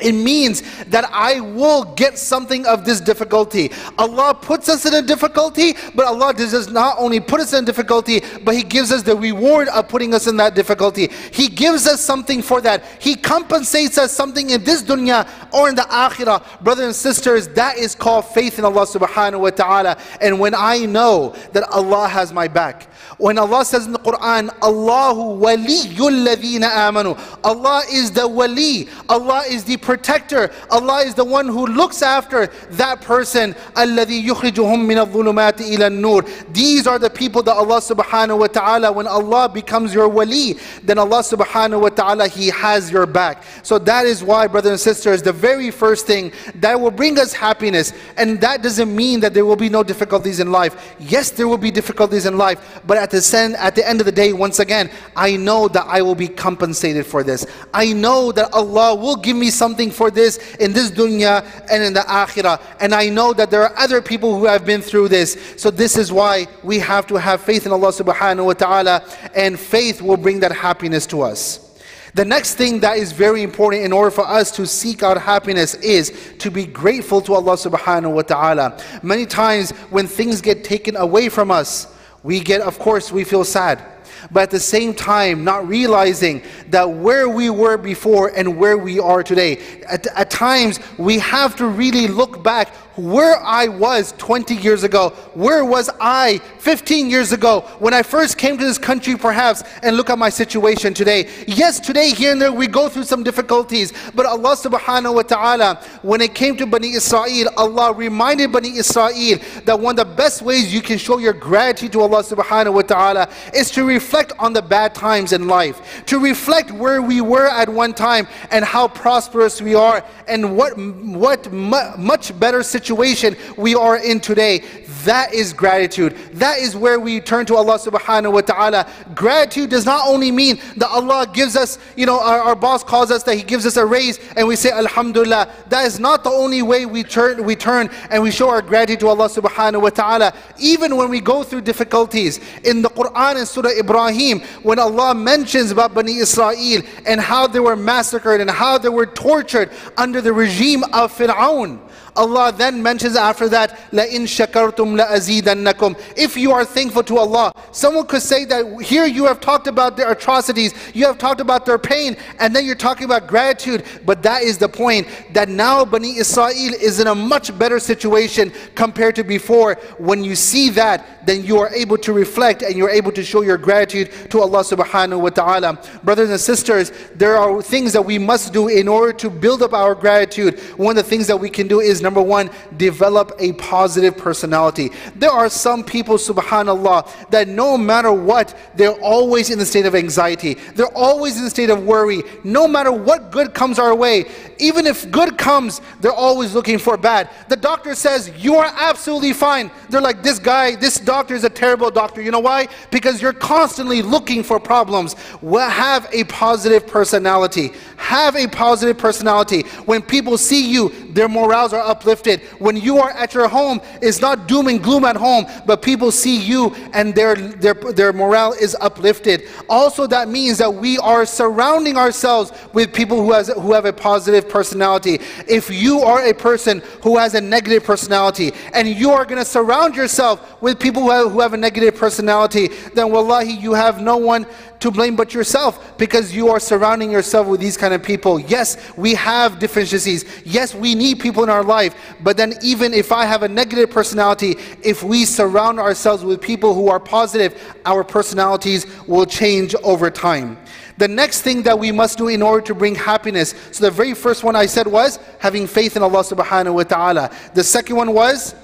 It 0.00 0.12
means 0.12 0.62
that 0.86 1.04
I 1.12 1.40
will 1.40 1.84
get 1.84 2.18
something 2.18 2.66
of 2.66 2.84
this 2.84 2.98
difficulty. 2.98 3.70
Allah 3.98 4.34
puts 4.34 4.70
us 4.70 4.86
in 4.86 4.94
a 4.94 5.02
difficulty, 5.02 5.74
but 5.94 6.06
Allah 6.06 6.32
does 6.32 6.70
not 6.70 6.96
only 6.98 7.20
put 7.20 7.40
us 7.40 7.52
in 7.52 7.66
difficulty, 7.66 8.22
but 8.42 8.54
He 8.54 8.62
gives 8.62 8.90
us 8.90 9.02
the 9.02 9.14
reward 9.14 9.68
of 9.68 9.88
putting 9.88 10.14
us 10.14 10.26
in 10.26 10.36
that 10.38 10.54
difficulty. 10.54 11.10
He 11.30 11.48
gives 11.48 11.86
us 11.86 12.00
something 12.00 12.40
for 12.40 12.62
that. 12.62 12.84
He 13.00 13.14
compensates 13.14 13.98
us 13.98 14.12
something 14.12 14.50
in 14.50 14.64
this 14.64 14.82
dunya 14.82 15.28
or 15.52 15.68
in 15.68 15.74
the 15.74 15.82
akhirah. 15.82 16.62
Brothers 16.62 16.86
and 16.86 16.96
sisters, 16.96 17.48
that 17.48 17.76
is 17.76 17.94
called 17.94 18.24
faith 18.24 18.58
in 18.58 18.64
Allah 18.64 18.86
subhanahu 18.86 19.40
wa 19.40 19.50
ta'ala. 19.50 19.98
And 20.22 20.40
when 20.40 20.54
I 20.54 20.86
know 20.86 21.36
that 21.52 21.64
Allah 21.64 22.08
has 22.08 22.32
my 22.32 22.48
back, 22.48 22.88
when 23.18 23.38
Allah 23.38 23.64
says 23.64 23.86
in 23.86 23.92
the 23.92 23.98
Quran, 23.98 24.50
Allahu 24.62 25.38
waliyul 25.38 26.26
ladina 26.26 26.70
amanu. 26.70 27.18
Allah 27.44 27.82
is 27.92 28.10
the 28.10 28.26
wali. 28.26 28.88
Allah 29.08 29.44
is 29.48 29.64
the 29.64 29.76
protector. 29.91 30.51
Allah 30.69 30.99
is 31.01 31.15
the 31.15 31.25
one 31.25 31.47
who 31.47 31.65
looks 31.65 32.01
after 32.01 32.47
that 32.71 33.01
person. 33.01 33.55
الذي 33.75 34.25
يخرجهم 34.27 34.87
من 34.87 34.97
الظلمات 34.97 35.59
إلى 35.61 35.87
النور. 35.87 36.53
These 36.53 36.87
are 36.87 36.99
the 36.99 37.09
people 37.09 37.43
that 37.43 37.55
Allah 37.55 37.81
subhanahu 37.81 38.39
wa 38.39 38.47
ta'ala, 38.47 38.91
when 38.91 39.07
Allah 39.07 39.49
becomes 39.49 39.93
your 39.93 40.07
wali, 40.07 40.57
then 40.83 40.99
Allah 40.99 41.19
subhanahu 41.19 41.81
wa 41.81 41.89
ta'ala, 41.89 42.27
He 42.27 42.49
has 42.49 42.91
your 42.91 43.05
back. 43.05 43.43
So 43.63 43.79
that 43.79 44.05
is 44.05 44.23
why, 44.23 44.47
brothers 44.47 44.71
and 44.71 44.79
sisters, 44.79 45.21
the 45.21 45.33
very 45.33 45.71
first 45.71 46.05
thing 46.05 46.31
that 46.55 46.79
will 46.79 46.91
bring 46.91 47.17
us 47.19 47.33
happiness, 47.33 47.93
and 48.15 48.39
that 48.41 48.61
doesn't 48.61 48.95
mean 48.95 49.19
that 49.21 49.33
there 49.33 49.45
will 49.45 49.55
be 49.55 49.69
no 49.69 49.81
difficulties 49.83 50.39
in 50.39 50.51
life. 50.51 50.95
Yes, 50.99 51.31
there 51.31 51.47
will 51.47 51.57
be 51.57 51.71
difficulties 51.71 52.25
in 52.25 52.37
life, 52.37 52.81
but 52.85 52.97
at 52.97 53.09
the, 53.09 53.21
sen- 53.21 53.55
at 53.55 53.73
the 53.73 53.87
end 53.87 53.99
of 53.99 54.05
the 54.05 54.11
day, 54.11 54.33
once 54.33 54.59
again, 54.59 54.91
I 55.15 55.35
know 55.35 55.67
that 55.69 55.85
I 55.87 56.01
will 56.01 56.15
be 56.15 56.27
compensated 56.27 57.05
for 57.05 57.23
this. 57.23 57.45
I 57.73 57.93
know 57.93 58.31
that 58.31 58.53
Allah 58.53 58.95
will 58.95 59.15
give 59.15 59.35
me 59.37 59.49
something 59.49 59.70
for 59.90 60.10
this 60.10 60.54
in 60.56 60.72
this 60.72 60.90
dunya 60.90 61.44
and 61.70 61.82
in 61.82 61.92
the 61.92 62.00
akhirah. 62.00 62.60
And 62.80 62.94
I 62.94 63.08
know 63.08 63.32
that 63.32 63.50
there 63.50 63.62
are 63.62 63.76
other 63.78 64.02
people 64.02 64.38
who 64.38 64.46
have 64.46 64.64
been 64.64 64.82
through 64.82 65.08
this. 65.08 65.36
So 65.56 65.70
this 65.70 65.96
is 65.96 66.12
why 66.12 66.46
we 66.62 66.78
have 66.78 67.06
to 67.08 67.16
have 67.16 67.40
faith 67.40 67.66
in 67.66 67.72
Allah 67.72 67.92
subhanahu 67.92 68.46
wa 68.46 68.52
ta'ala, 68.52 69.04
and 69.34 69.58
faith 69.58 70.02
will 70.02 70.16
bring 70.16 70.40
that 70.40 70.52
happiness 70.52 71.06
to 71.06 71.22
us. 71.22 71.68
The 72.14 72.24
next 72.26 72.56
thing 72.56 72.80
that 72.80 72.98
is 72.98 73.12
very 73.12 73.42
important 73.42 73.84
in 73.84 73.92
order 73.92 74.10
for 74.10 74.26
us 74.26 74.50
to 74.52 74.66
seek 74.66 75.02
out 75.02 75.16
happiness 75.16 75.74
is 75.76 76.12
to 76.40 76.50
be 76.50 76.66
grateful 76.66 77.22
to 77.22 77.32
Allah 77.34 77.54
subhanahu 77.54 78.12
wa 78.12 78.22
ta'ala. 78.22 78.78
Many 79.02 79.24
times 79.24 79.70
when 79.88 80.06
things 80.06 80.42
get 80.42 80.62
taken 80.62 80.94
away 80.96 81.30
from 81.30 81.50
us, 81.50 81.86
we 82.22 82.40
get, 82.40 82.60
of 82.60 82.78
course, 82.78 83.10
we 83.10 83.24
feel 83.24 83.44
sad. 83.44 83.82
But 84.30 84.44
at 84.44 84.50
the 84.50 84.60
same 84.60 84.94
time, 84.94 85.44
not 85.44 85.66
realizing 85.66 86.42
that 86.68 86.84
where 86.84 87.28
we 87.28 87.50
were 87.50 87.76
before 87.76 88.28
and 88.28 88.56
where 88.56 88.78
we 88.78 88.98
are 88.98 89.22
today. 89.22 89.82
At, 89.88 90.06
at 90.08 90.30
times, 90.30 90.80
we 90.98 91.18
have 91.18 91.56
to 91.56 91.66
really 91.66 92.06
look 92.06 92.42
back 92.42 92.74
where 92.96 93.40
I 93.42 93.68
was 93.68 94.12
20 94.18 94.54
years 94.56 94.84
ago. 94.84 95.10
Where 95.34 95.64
was 95.64 95.90
I 96.00 96.38
15 96.58 97.08
years 97.08 97.32
ago 97.32 97.60
when 97.78 97.94
I 97.94 98.02
first 98.02 98.38
came 98.38 98.58
to 98.58 98.64
this 98.64 98.78
country, 98.78 99.16
perhaps, 99.16 99.62
and 99.82 99.96
look 99.96 100.10
at 100.10 100.18
my 100.18 100.28
situation 100.28 100.94
today. 100.94 101.28
Yes, 101.46 101.80
today, 101.80 102.10
here 102.10 102.32
and 102.32 102.40
there, 102.40 102.52
we 102.52 102.66
go 102.66 102.88
through 102.88 103.04
some 103.04 103.22
difficulties. 103.22 103.92
But 104.14 104.26
Allah 104.26 104.56
subhanahu 104.56 105.14
wa 105.14 105.22
ta'ala, 105.22 105.80
when 106.02 106.20
it 106.20 106.34
came 106.34 106.56
to 106.58 106.66
Bani 106.66 106.92
Israel, 106.92 107.48
Allah 107.56 107.92
reminded 107.92 108.52
Bani 108.52 108.76
Israel 108.76 109.38
that 109.64 109.78
one 109.78 109.98
of 109.98 110.08
the 110.08 110.14
best 110.14 110.42
ways 110.42 110.72
you 110.72 110.82
can 110.82 110.98
show 110.98 111.18
your 111.18 111.32
gratitude 111.32 111.92
to 111.92 112.00
Allah 112.00 112.22
subhanahu 112.22 112.74
wa 112.74 112.82
ta'ala 112.82 113.28
is 113.54 113.70
to 113.72 113.84
reflect 113.84 114.32
on 114.38 114.52
the 114.52 114.62
bad 114.62 114.94
times 114.94 115.32
in 115.32 115.48
life, 115.48 116.04
to 116.06 116.18
reflect 116.18 116.70
where 116.70 117.00
we 117.00 117.20
were 117.20 117.46
at 117.46 117.68
one 117.68 117.94
time 117.94 118.26
and 118.50 118.64
how 118.64 118.86
prosperous 118.88 119.62
we 119.62 119.74
are 119.74 120.04
and 120.28 120.56
what, 120.56 120.76
what 120.76 121.50
mu- 121.52 121.96
much 121.96 122.38
better 122.38 122.62
situation 122.62 122.81
we 122.90 123.74
are 123.74 123.96
in 123.96 124.20
today. 124.20 124.64
That 125.04 125.34
is 125.34 125.52
gratitude. 125.52 126.16
That 126.34 126.58
is 126.58 126.76
where 126.76 127.00
we 127.00 127.20
turn 127.20 127.44
to 127.46 127.56
Allah 127.56 127.78
subhanahu 127.78 128.32
wa 128.32 128.40
ta'ala. 128.40 128.88
Gratitude 129.14 129.70
does 129.70 129.84
not 129.84 130.06
only 130.06 130.30
mean 130.30 130.60
that 130.76 130.88
Allah 130.90 131.26
gives 131.32 131.56
us, 131.56 131.78
you 131.96 132.06
know, 132.06 132.20
our, 132.20 132.40
our 132.40 132.54
boss 132.54 132.84
calls 132.84 133.10
us 133.10 133.24
that 133.24 133.34
He 133.34 133.42
gives 133.42 133.66
us 133.66 133.76
a 133.76 133.84
raise 133.84 134.20
and 134.36 134.46
we 134.46 134.54
say 134.54 134.70
Alhamdulillah. 134.70 135.52
That 135.70 135.86
is 135.86 135.98
not 135.98 136.22
the 136.22 136.30
only 136.30 136.62
way 136.62 136.86
we 136.86 137.02
turn, 137.02 137.44
we 137.44 137.56
turn 137.56 137.90
and 138.10 138.22
we 138.22 138.30
show 138.30 138.48
our 138.48 138.62
gratitude 138.62 139.00
to 139.00 139.08
Allah 139.08 139.28
subhanahu 139.28 139.82
wa 139.82 139.90
ta'ala. 139.90 140.34
Even 140.58 140.96
when 140.96 141.10
we 141.10 141.20
go 141.20 141.42
through 141.42 141.62
difficulties. 141.62 142.38
In 142.62 142.82
the 142.82 142.88
Quran 142.88 143.38
and 143.38 143.48
Surah 143.48 143.70
Ibrahim, 143.70 144.40
when 144.62 144.78
Allah 144.78 145.14
mentions 145.14 145.70
about 145.72 145.94
Bani 145.94 146.16
Israel 146.18 146.82
and 147.06 147.20
how 147.20 147.46
they 147.46 147.60
were 147.60 147.76
massacred 147.76 148.40
and 148.40 148.50
how 148.50 148.78
they 148.78 148.88
were 148.88 149.06
tortured 149.06 149.70
under 149.96 150.20
the 150.20 150.32
regime 150.32 150.84
of 150.92 151.12
Fir'aun. 151.16 151.80
Allah 152.15 152.51
then 152.51 152.81
mentions 152.81 153.15
after 153.15 153.47
that, 153.49 153.77
لَإِن 153.91 154.23
شَكَرْتُمْ 154.23 154.99
لَأَزِيدَنَّكُمْ 154.99 156.17
If 156.17 156.35
you 156.37 156.51
are 156.51 156.65
thankful 156.65 157.03
to 157.03 157.17
Allah, 157.17 157.51
someone 157.71 158.07
could 158.07 158.21
say 158.21 158.45
that 158.45 158.81
here 158.81 159.05
you 159.05 159.25
have 159.25 159.39
talked 159.39 159.67
about 159.67 159.97
their 159.97 160.11
atrocities, 160.11 160.73
you 160.93 161.05
have 161.05 161.17
talked 161.17 161.41
about 161.41 161.65
their 161.65 161.77
pain, 161.77 162.17
and 162.39 162.55
then 162.55 162.65
you're 162.65 162.75
talking 162.75 163.05
about 163.05 163.27
gratitude. 163.27 163.83
But 164.05 164.23
that 164.23 164.43
is 164.43 164.57
the 164.57 164.69
point, 164.69 165.07
that 165.33 165.49
now 165.49 165.85
Bani 165.85 166.17
Israel 166.17 166.73
is 166.81 166.99
in 166.99 167.07
a 167.07 167.15
much 167.15 167.57
better 167.57 167.79
situation 167.79 168.51
compared 168.75 169.15
to 169.15 169.23
before. 169.23 169.75
When 169.97 170.23
you 170.23 170.35
see 170.35 170.69
that, 170.71 171.25
then 171.25 171.43
you 171.43 171.59
are 171.59 171.69
able 171.73 171.97
to 171.97 172.13
reflect 172.13 172.61
and 172.61 172.75
you're 172.75 172.89
able 172.89 173.11
to 173.11 173.23
show 173.23 173.41
your 173.41 173.57
gratitude 173.57 174.11
to 174.31 174.39
Allah 174.39 174.59
subhanahu 174.59 175.19
wa 175.19 175.29
ta'ala. 175.29 175.79
Brothers 176.03 176.29
and 176.29 176.39
sisters, 176.39 176.91
there 177.15 177.37
are 177.37 177.61
things 177.61 177.93
that 177.93 178.01
we 178.01 178.17
must 178.17 178.53
do 178.53 178.69
in 178.69 178.87
order 178.87 179.13
to 179.13 179.29
build 179.29 179.61
up 179.61 179.73
our 179.73 179.93
gratitude. 179.93 180.59
One 180.77 180.97
of 180.97 181.03
the 181.03 181.09
things 181.09 181.27
that 181.27 181.37
we 181.37 181.49
can 181.49 181.67
do 181.67 181.81
is 181.81 182.00
number 182.02 182.20
one, 182.20 182.50
develop 182.76 183.32
a 183.38 183.52
positive 183.54 184.16
personality. 184.16 184.90
There 185.16 185.30
are 185.30 185.48
some 185.48 185.84
people, 185.84 186.16
subhanAllah, 186.16 187.30
that 187.30 187.48
no 187.48 187.78
matter 187.78 188.12
what, 188.12 188.56
they're 188.76 189.00
always 189.00 189.50
in 189.50 189.58
the 189.58 189.66
state 189.66 189.86
of 189.86 189.94
anxiety. 189.94 190.54
They're 190.74 190.86
always 190.96 191.36
in 191.38 191.44
the 191.44 191.50
state 191.50 191.70
of 191.70 191.84
worry. 191.84 192.22
No 192.44 192.66
matter 192.68 192.92
what 192.92 193.30
good 193.30 193.54
comes 193.54 193.78
our 193.78 193.94
way, 193.94 194.26
even 194.58 194.86
if 194.86 195.10
good 195.10 195.38
comes, 195.38 195.80
they're 196.00 196.12
always 196.12 196.54
looking 196.54 196.78
for 196.78 196.96
bad. 196.96 197.30
The 197.48 197.56
doctor 197.56 197.94
says, 197.94 198.30
You 198.36 198.56
are 198.56 198.72
absolutely 198.76 199.32
fine. 199.32 199.70
They're 199.90 200.00
like, 200.00 200.22
This 200.22 200.38
guy, 200.38 200.76
this 200.76 200.98
doctor 200.98 201.34
is 201.34 201.44
a 201.44 201.50
terrible 201.50 201.90
doctor. 201.90 202.22
You 202.22 202.30
know 202.30 202.40
why? 202.40 202.68
Because 202.90 203.20
you're 203.20 203.32
constantly 203.32 204.02
looking 204.02 204.42
for 204.42 204.60
problems. 204.60 205.16
Well, 205.40 205.68
have 205.68 206.08
a 206.12 206.24
positive 206.24 206.86
personality. 206.86 207.72
Have 207.96 208.36
a 208.36 208.46
positive 208.46 208.98
personality. 208.98 209.62
When 209.86 210.02
people 210.02 210.38
see 210.38 210.70
you, 210.70 210.90
their 211.12 211.28
morals 211.28 211.72
are 211.72 211.90
uplifted. 211.92 212.40
When 212.58 212.76
you 212.76 212.98
are 212.98 213.10
at 213.10 213.34
your 213.34 213.48
home, 213.48 213.80
it's 214.00 214.20
not 214.20 214.48
doom 214.48 214.66
and 214.68 214.82
gloom 214.82 215.04
at 215.04 215.16
home, 215.16 215.44
but 215.66 215.82
people 215.82 216.10
see 216.10 216.38
you 216.40 216.74
and 216.92 217.14
their, 217.14 217.34
their, 217.36 217.74
their 217.74 218.12
morale 218.12 218.54
is 218.54 218.74
uplifted. 218.80 219.38
Also, 219.68 220.06
that 220.06 220.28
means 220.28 220.56
that 220.58 220.72
we 220.72 220.98
are 220.98 221.24
surrounding 221.26 221.96
ourselves 221.96 222.50
with 222.72 222.92
people 222.92 223.18
who, 223.22 223.32
has, 223.32 223.48
who 223.48 223.72
have 223.72 223.84
a 223.84 223.92
positive 223.92 224.48
personality. 224.48 225.20
If 225.46 225.70
you 225.70 226.00
are 226.00 226.24
a 226.24 226.34
person 226.34 226.82
who 227.02 227.18
has 227.18 227.34
a 227.34 227.40
negative 227.40 227.84
personality 227.84 228.52
and 228.72 228.88
you 228.88 229.10
are 229.10 229.24
going 229.24 229.38
to 229.38 229.44
surround 229.44 229.94
yourself 229.94 230.60
with 230.62 230.80
people 230.80 231.02
who 231.02 231.10
have, 231.10 231.30
who 231.32 231.40
have 231.40 231.52
a 231.52 231.58
negative 231.58 231.94
personality, 231.96 232.68
then 232.94 233.10
wallahi, 233.12 233.52
you 233.52 233.74
have 233.74 234.00
no 234.00 234.16
one 234.16 234.46
to 234.82 234.90
blame 234.90 235.16
but 235.16 235.32
yourself 235.32 235.96
because 235.96 236.34
you 236.34 236.48
are 236.48 236.60
surrounding 236.60 237.10
yourself 237.10 237.46
with 237.46 237.60
these 237.60 237.76
kind 237.76 237.94
of 237.94 238.02
people. 238.02 238.38
Yes, 238.38 238.76
we 238.96 239.14
have 239.14 239.58
deficiencies. 239.58 240.24
Yes, 240.44 240.74
we 240.74 240.94
need 240.94 241.20
people 241.20 241.42
in 241.42 241.48
our 241.48 241.64
life. 241.64 241.94
But 242.20 242.36
then, 242.36 242.54
even 242.62 242.92
if 242.92 243.12
I 243.12 243.24
have 243.24 243.42
a 243.42 243.48
negative 243.48 243.90
personality, 243.90 244.56
if 244.82 245.02
we 245.02 245.24
surround 245.24 245.78
ourselves 245.78 246.24
with 246.24 246.40
people 246.40 246.74
who 246.74 246.88
are 246.88 247.00
positive, 247.00 247.60
our 247.86 248.04
personalities 248.04 248.86
will 249.06 249.26
change 249.26 249.74
over 249.82 250.10
time. 250.10 250.58
The 250.98 251.08
next 251.08 251.42
thing 251.42 251.62
that 251.62 251.78
we 251.78 251.90
must 251.90 252.18
do 252.18 252.28
in 252.28 252.42
order 252.42 252.64
to 252.66 252.74
bring 252.74 252.94
happiness. 252.94 253.54
So, 253.70 253.84
the 253.84 253.90
very 253.90 254.14
first 254.14 254.44
one 254.44 254.56
I 254.56 254.66
said 254.66 254.86
was 254.86 255.18
having 255.38 255.66
faith 255.66 255.96
in 255.96 256.02
Allah 256.02 256.22
subhanahu 256.22 256.74
wa 256.74 256.82
ta'ala. 256.82 257.30
The 257.54 257.64
second 257.64 257.96
one 257.96 258.12
was 258.12 258.54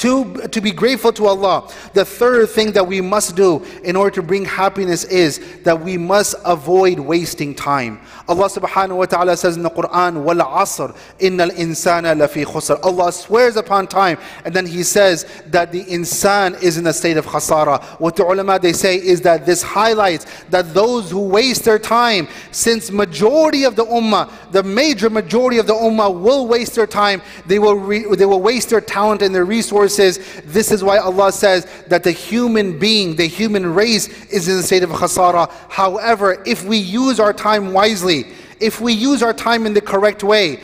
to, 0.00 0.48
to 0.48 0.60
be 0.62 0.70
grateful 0.72 1.12
to 1.12 1.26
Allah. 1.26 1.70
The 1.92 2.06
third 2.06 2.48
thing 2.48 2.72
that 2.72 2.86
we 2.86 3.02
must 3.02 3.36
do 3.36 3.62
in 3.84 3.96
order 3.96 4.10
to 4.12 4.22
bring 4.22 4.46
happiness 4.46 5.04
is 5.04 5.60
that 5.62 5.78
we 5.78 5.98
must 5.98 6.34
avoid 6.44 6.98
wasting 6.98 7.54
time. 7.54 8.00
Allah 8.26 8.48
subhanahu 8.48 8.96
wa 8.96 9.04
ta'ala 9.04 9.36
says 9.36 9.58
in 9.58 9.62
the 9.62 9.68
Quran, 9.70 10.22
Wal 10.22 10.36
asr, 10.36 10.96
innal 11.18 11.50
insana 11.50 12.16
lafi 12.16 12.46
khusr. 12.46 12.82
Allah 12.82 13.12
swears 13.12 13.56
upon 13.56 13.88
time, 13.88 14.16
and 14.46 14.54
then 14.54 14.64
He 14.64 14.82
says 14.84 15.26
that 15.48 15.70
the 15.70 15.84
insan 15.84 16.60
is 16.62 16.78
in 16.78 16.86
a 16.86 16.94
state 16.94 17.18
of 17.18 17.26
khasara. 17.26 17.82
What 18.00 18.16
the 18.16 18.24
ulama 18.24 18.58
they 18.58 18.72
say 18.72 18.96
is 18.96 19.20
that 19.22 19.44
this 19.44 19.62
highlights 19.62 20.24
that 20.48 20.72
those 20.72 21.10
who 21.10 21.20
waste 21.20 21.64
their 21.64 21.78
time, 21.78 22.26
since 22.52 22.90
majority 22.90 23.64
of 23.64 23.76
the 23.76 23.84
ummah, 23.84 24.30
the 24.50 24.62
major 24.62 25.10
majority 25.10 25.58
of 25.58 25.66
the 25.66 25.74
ummah 25.74 26.18
will 26.18 26.46
waste 26.46 26.74
their 26.74 26.86
time, 26.86 27.20
they 27.46 27.58
will, 27.58 27.74
re, 27.74 28.06
they 28.16 28.24
will 28.24 28.40
waste 28.40 28.70
their 28.70 28.80
talent 28.80 29.20
and 29.20 29.34
their 29.34 29.44
resources. 29.44 29.89
This 29.96 30.70
is 30.70 30.82
why 30.82 30.98
Allah 30.98 31.32
says 31.32 31.66
that 31.88 32.02
the 32.04 32.12
human 32.12 32.78
being, 32.78 33.16
the 33.16 33.26
human 33.26 33.74
race 33.74 34.08
is 34.30 34.48
in 34.48 34.56
the 34.56 34.62
state 34.62 34.82
of 34.82 34.90
khasara. 34.90 35.50
However, 35.68 36.42
if 36.46 36.64
we 36.64 36.76
use 36.76 37.20
our 37.20 37.32
time 37.32 37.72
wisely, 37.72 38.26
if 38.60 38.80
we 38.80 38.92
use 38.92 39.22
our 39.22 39.32
time 39.32 39.66
in 39.66 39.74
the 39.74 39.80
correct 39.80 40.22
way. 40.22 40.60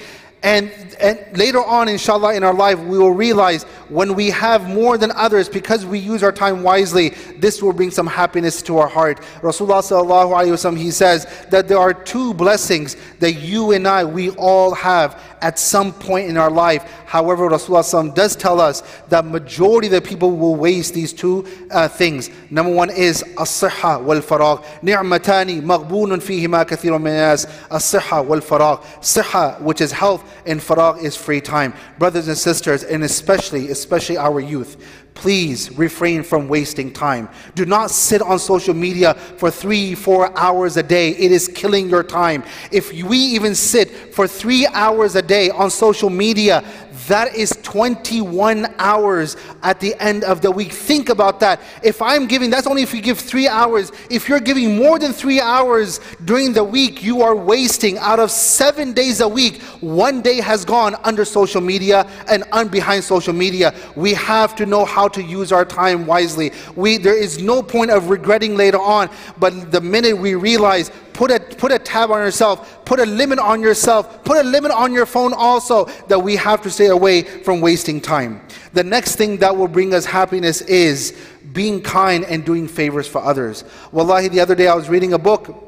And, 0.47 0.71
and 1.01 1.19
later 1.37 1.59
on, 1.59 1.89
inshallah, 1.89 2.37
in 2.37 2.45
our 2.45 2.55
life, 2.55 2.79
we 2.79 2.99
will 2.99 3.11
realize 3.11 3.65
when 3.89 4.15
we 4.15 4.31
have 4.31 4.69
more 4.69 4.97
than 4.97 5.11
others, 5.11 5.49
because 5.49 5.85
we 5.85 5.99
use 5.99 6.23
our 6.23 6.31
time 6.31 6.63
wisely, 6.63 7.09
this 7.39 7.61
will 7.61 7.73
bring 7.73 7.91
some 7.91 8.07
happiness 8.07 8.63
to 8.63 8.79
our 8.79 8.87
heart. 8.87 9.21
Rasulullah 9.43 10.77
he 10.77 10.91
says 10.93 11.27
that 11.51 11.67
there 11.67 11.79
are 11.79 11.93
two 11.93 12.33
blessings 12.35 12.97
that 13.19 13.33
you 13.33 13.73
and 13.73 13.89
I, 13.89 14.05
we 14.05 14.31
all 14.31 14.73
have 14.75 15.21
at 15.41 15.59
some 15.59 15.93
point 15.93 16.29
in 16.29 16.37
our 16.37 16.51
life. 16.51 16.83
However, 17.07 17.49
Rasulullah 17.49 18.15
does 18.15 18.37
tell 18.37 18.61
us 18.61 18.83
that 19.09 19.25
majority 19.25 19.89
of 19.89 19.93
the 19.95 20.01
people 20.01 20.37
will 20.37 20.55
waste 20.55 20.95
these 20.95 21.13
two 21.13 21.45
uh, 21.71 21.89
things. 21.89 22.31
Number 22.51 22.73
one 22.73 22.91
is 22.91 23.23
as-sihha 23.39 24.03
wal 24.03 24.21
faragh. 24.21 24.65
Ni'matani 24.83 25.61
maghbunun 25.61 26.21
fihima 26.23 26.65
kathirun 26.65 27.03
min. 27.03 27.15
As-sihha 27.15 28.25
wal 28.25 28.41
faragh. 28.41 28.83
Sihha, 29.01 29.61
which 29.61 29.81
is 29.81 29.93
health, 29.93 30.25
and 30.45 30.61
faragh 30.61 31.03
is 31.03 31.17
free 31.17 31.41
time. 31.41 31.75
Brothers 31.99 32.29
and 32.29 32.37
sisters, 32.37 32.85
and 32.85 33.05
especially, 33.05 33.71
especially 33.71 34.17
our 34.17 34.41
youth, 34.41 34.77
please 35.15 35.77
refrain 35.79 36.23
from 36.23 36.47
wasting 36.47 36.93
time. 36.93 37.29
Do 37.55 37.65
not 37.65 37.91
sit 37.91 38.21
on 38.21 38.39
social 38.39 38.75
media 38.75 39.15
for 39.15 39.51
three, 39.51 39.95
four 39.95 40.37
hours 40.39 40.77
a 40.77 40.83
day. 40.83 41.11
It 41.11 41.33
is 41.33 41.49
killing 41.49 41.89
your 41.89 42.05
time. 42.05 42.45
If 42.71 42.93
we 42.93 43.19
even 43.19 43.55
sit 43.55 44.15
for 44.15 44.29
three 44.29 44.67
hours 44.67 45.17
a 45.17 45.23
day 45.23 45.51
on 45.51 45.71
social 45.71 46.11
media, 46.11 46.63
that 47.09 47.35
is 47.35 47.51
21 47.63 48.75
hours 48.79 49.37
at 49.63 49.81
the 49.81 49.95
end 50.01 50.25
of 50.25 50.41
the 50.41 50.51
week. 50.51 50.73
Think 50.73 51.09
about 51.09 51.41
that. 51.41 51.61
If 51.83 52.03
I'm 52.03 52.27
giving, 52.27 52.51
that's 52.51 52.67
only 52.67 52.83
if 52.83 52.95
you 52.95 53.01
give 53.01 53.19
three 53.19 53.49
hours. 53.49 53.93
If 54.11 54.29
you're 54.29 54.41
giving 54.41 54.77
more 54.77 54.99
than 54.99 55.13
three 55.13 55.41
hours 55.41 56.01
during 56.25 56.53
the 56.53 56.65
week, 56.65 57.03
you 57.03 57.23
are 57.23 57.35
wasting 57.35 57.99
out 57.99 58.19
of 58.19 58.31
seven 58.31 58.93
days 58.93 59.21
a 59.21 59.29
week. 59.29 59.63
One 59.81 60.23
day 60.23 60.41
has 60.41 60.65
gone 60.65 60.97
under 61.05 61.25
social 61.25 61.61
media 61.61 62.09
and 62.29 62.45
un- 62.53 62.69
behind 62.69 63.05
social 63.05 63.33
media. 63.33 63.75
We 63.95 64.15
have 64.15 64.57
to 64.57 64.67
know 64.67 64.85
how 64.85 65.09
to 65.09 65.23
use 65.23 65.53
our 65.53 65.65
time 65.65 66.07
wisely. 66.07 66.53
We, 66.75 66.99
there 66.99 67.17
is 67.17 67.43
no 67.43 67.63
point 67.63 67.91
of 67.91 68.11
regretting 68.11 68.57
later 68.57 68.81
on, 68.81 69.11
but 69.39 69.71
the 69.71 69.81
minute 69.81 70.17
we 70.17 70.35
realize 70.35 70.91
put 71.17 71.31
a, 71.31 71.41
put 71.41 71.73
a 71.73 71.79
tab 71.79 72.11
on 72.11 72.19
yourself, 72.19 72.85
put 72.85 73.01
a 73.01 73.07
limit 73.07 73.39
on 73.39 73.63
yourself, 73.63 74.23
put 74.23 74.37
a 74.37 74.43
limit 74.43 74.71
on 74.71 74.93
your 74.93 75.07
phone 75.07 75.33
also, 75.33 75.87
that 76.09 76.19
we 76.19 76.37
have 76.37 76.61
to 76.63 76.71
stay 76.71 76.87
away 76.87 77.23
from 77.23 77.63
wasting 77.63 78.01
time. 78.01 78.47
The 78.75 78.85
next 78.85 79.17
thing 79.17 79.39
that 79.39 79.57
will 79.57 79.67
bring 79.67 79.95
us 79.95 80.05
happiness 80.05 80.61
is 80.61 81.17
being 81.55 81.81
kind 81.83 82.25
and 82.25 82.45
doing 82.45 82.69
favors 82.69 83.09
for 83.09 83.23
others. 83.23 83.65
Wallahi, 83.93 84.29
the 84.29 84.41
other 84.41 84.55
day 84.55 84.69
I 84.69 84.75
was 84.75 84.91
reading 84.91 85.15
a 85.15 85.19
book 85.19 85.63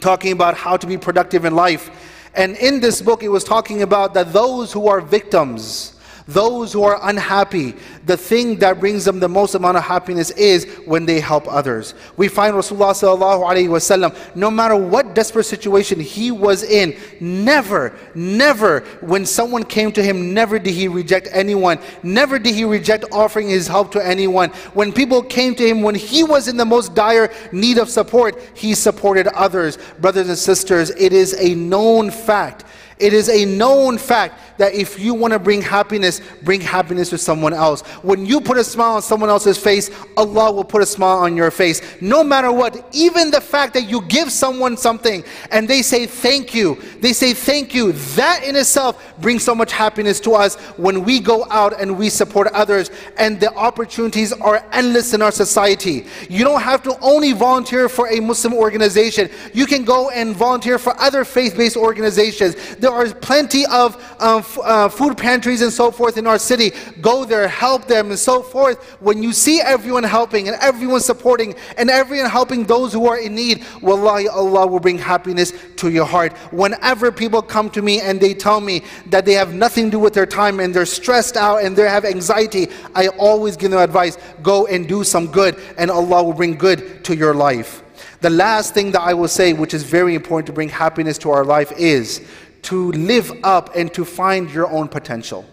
talking 0.00 0.32
about 0.32 0.56
how 0.56 0.76
to 0.76 0.86
be 0.86 0.98
productive 0.98 1.44
in 1.44 1.54
life. 1.54 1.88
And 2.34 2.56
in 2.56 2.80
this 2.80 3.00
book, 3.00 3.22
it 3.22 3.28
was 3.28 3.44
talking 3.44 3.82
about 3.82 4.12
that 4.14 4.32
those 4.32 4.72
who 4.72 4.88
are 4.88 5.00
victims, 5.00 5.93
those 6.26 6.72
who 6.72 6.82
are 6.82 6.98
unhappy, 7.02 7.74
the 8.06 8.16
thing 8.16 8.56
that 8.56 8.80
brings 8.80 9.04
them 9.04 9.20
the 9.20 9.28
most 9.28 9.54
amount 9.54 9.76
of 9.76 9.82
happiness 9.82 10.30
is 10.32 10.64
when 10.86 11.04
they 11.04 11.20
help 11.20 11.46
others. 11.48 11.94
We 12.16 12.28
find 12.28 12.54
Rasulullah 12.54 14.34
no 14.34 14.50
matter 14.50 14.76
what 14.76 15.14
desperate 15.14 15.44
situation 15.44 16.00
he 16.00 16.30
was 16.30 16.62
in, 16.62 16.96
never, 17.20 17.94
never, 18.14 18.80
when 19.00 19.26
someone 19.26 19.64
came 19.64 19.92
to 19.92 20.02
him, 20.02 20.32
never 20.32 20.58
did 20.58 20.72
he 20.72 20.88
reject 20.88 21.28
anyone. 21.30 21.78
Never 22.02 22.38
did 22.38 22.54
he 22.54 22.64
reject 22.64 23.04
offering 23.12 23.48
his 23.48 23.68
help 23.68 23.92
to 23.92 24.04
anyone. 24.04 24.48
When 24.72 24.92
people 24.92 25.22
came 25.22 25.54
to 25.56 25.68
him, 25.68 25.82
when 25.82 25.94
he 25.94 26.24
was 26.24 26.48
in 26.48 26.56
the 26.56 26.64
most 26.64 26.94
dire 26.94 27.30
need 27.52 27.76
of 27.76 27.90
support, 27.90 28.40
he 28.54 28.74
supported 28.74 29.26
others. 29.28 29.76
Brothers 30.00 30.28
and 30.28 30.38
sisters, 30.38 30.90
it 30.90 31.12
is 31.12 31.34
a 31.38 31.54
known 31.54 32.10
fact 32.10 32.64
it 32.98 33.12
is 33.12 33.28
a 33.28 33.44
known 33.44 33.98
fact 33.98 34.58
that 34.58 34.72
if 34.74 34.98
you 35.00 35.14
want 35.14 35.32
to 35.32 35.38
bring 35.38 35.60
happiness, 35.60 36.20
bring 36.42 36.60
happiness 36.60 37.10
to 37.10 37.18
someone 37.18 37.52
else. 37.52 37.80
When 38.02 38.24
you 38.24 38.40
put 38.40 38.56
a 38.56 38.64
smile 38.64 38.94
on 38.94 39.02
someone 39.02 39.30
else's 39.30 39.58
face, 39.58 39.90
Allah 40.16 40.52
will 40.52 40.64
put 40.64 40.82
a 40.82 40.86
smile 40.86 41.18
on 41.18 41.36
your 41.36 41.50
face. 41.50 41.82
No 42.00 42.22
matter 42.22 42.52
what, 42.52 42.86
even 42.92 43.30
the 43.30 43.40
fact 43.40 43.74
that 43.74 43.88
you 43.88 44.02
give 44.02 44.30
someone 44.30 44.76
something 44.76 45.24
and 45.50 45.66
they 45.66 45.82
say 45.82 46.06
thank 46.06 46.54
you, 46.54 46.80
they 47.00 47.12
say 47.12 47.34
thank 47.34 47.74
you, 47.74 47.92
that 48.14 48.44
in 48.44 48.54
itself 48.54 49.02
brings 49.20 49.42
so 49.42 49.54
much 49.54 49.72
happiness 49.72 50.20
to 50.20 50.32
us 50.32 50.54
when 50.76 51.04
we 51.04 51.18
go 51.18 51.46
out 51.50 51.80
and 51.80 51.98
we 51.98 52.08
support 52.08 52.46
others. 52.48 52.90
And 53.18 53.40
the 53.40 53.52
opportunities 53.54 54.32
are 54.32 54.64
endless 54.72 55.14
in 55.14 55.22
our 55.22 55.32
society. 55.32 56.06
You 56.28 56.44
don't 56.44 56.62
have 56.62 56.82
to 56.84 56.96
only 57.00 57.32
volunteer 57.32 57.88
for 57.88 58.08
a 58.08 58.20
Muslim 58.20 58.54
organization, 58.54 59.30
you 59.52 59.66
can 59.66 59.84
go 59.84 60.10
and 60.10 60.34
volunteer 60.34 60.78
for 60.78 60.98
other 61.00 61.24
faith 61.24 61.56
based 61.56 61.76
organizations 61.76 62.54
there 62.84 62.92
are 62.92 63.08
plenty 63.14 63.64
of 63.66 63.96
um, 64.20 64.44
uh, 64.62 64.90
food 64.90 65.16
pantries 65.16 65.62
and 65.62 65.72
so 65.72 65.90
forth 65.90 66.18
in 66.18 66.26
our 66.26 66.38
city. 66.38 66.70
Go 67.00 67.24
there, 67.24 67.48
help 67.48 67.86
them, 67.86 68.10
and 68.10 68.18
so 68.18 68.42
forth. 68.42 68.82
When 69.00 69.22
you 69.22 69.32
see 69.32 69.62
everyone 69.62 70.02
helping 70.02 70.48
and 70.48 70.56
everyone 70.60 71.00
supporting 71.00 71.54
and 71.78 71.88
everyone 71.88 72.28
helping 72.28 72.64
those 72.64 72.92
who 72.92 73.06
are 73.06 73.18
in 73.18 73.34
need, 73.34 73.64
wallahi, 73.80 74.28
Allah 74.28 74.66
will 74.66 74.80
bring 74.80 74.98
happiness 74.98 75.54
to 75.76 75.90
your 75.90 76.04
heart. 76.04 76.36
Whenever 76.52 77.10
people 77.10 77.40
come 77.40 77.70
to 77.70 77.80
me 77.80 78.02
and 78.02 78.20
they 78.20 78.34
tell 78.34 78.60
me 78.60 78.82
that 79.06 79.24
they 79.24 79.32
have 79.32 79.54
nothing 79.54 79.86
to 79.86 79.92
do 79.92 79.98
with 79.98 80.12
their 80.12 80.26
time 80.26 80.60
and 80.60 80.74
they're 80.74 80.84
stressed 80.84 81.38
out 81.38 81.64
and 81.64 81.74
they 81.74 81.88
have 81.88 82.04
anxiety, 82.04 82.68
I 82.94 83.08
always 83.08 83.56
give 83.56 83.70
them 83.70 83.80
advice 83.80 84.18
go 84.42 84.66
and 84.66 84.86
do 84.86 85.04
some 85.04 85.28
good, 85.28 85.58
and 85.78 85.90
Allah 85.90 86.22
will 86.22 86.34
bring 86.34 86.56
good 86.56 87.02
to 87.04 87.16
your 87.16 87.32
life. 87.32 87.82
The 88.20 88.30
last 88.30 88.72
thing 88.72 88.92
that 88.92 89.02
I 89.02 89.12
will 89.12 89.28
say, 89.28 89.52
which 89.52 89.74
is 89.74 89.82
very 89.82 90.14
important 90.14 90.46
to 90.46 90.52
bring 90.52 90.70
happiness 90.70 91.18
to 91.18 91.30
our 91.30 91.44
life, 91.44 91.72
is 91.72 92.26
to 92.64 92.92
live 92.92 93.32
up 93.42 93.74
and 93.76 93.92
to 93.94 94.04
find 94.04 94.50
your 94.50 94.70
own 94.70 94.88
potential. 94.88 95.44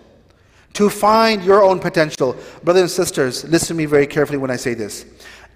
To 0.74 0.90
find 0.90 1.44
your 1.44 1.64
own 1.64 1.80
potential. 1.80 2.36
Brothers 2.64 2.82
and 2.84 2.92
sisters, 2.92 3.44
listen 3.46 3.70
to 3.70 3.74
me 3.76 3.86
very 3.86 4.08
carefully 4.08 4.38
when 4.38 4.52
I 4.52 4.56
say 4.56 4.74
this. 4.74 5.06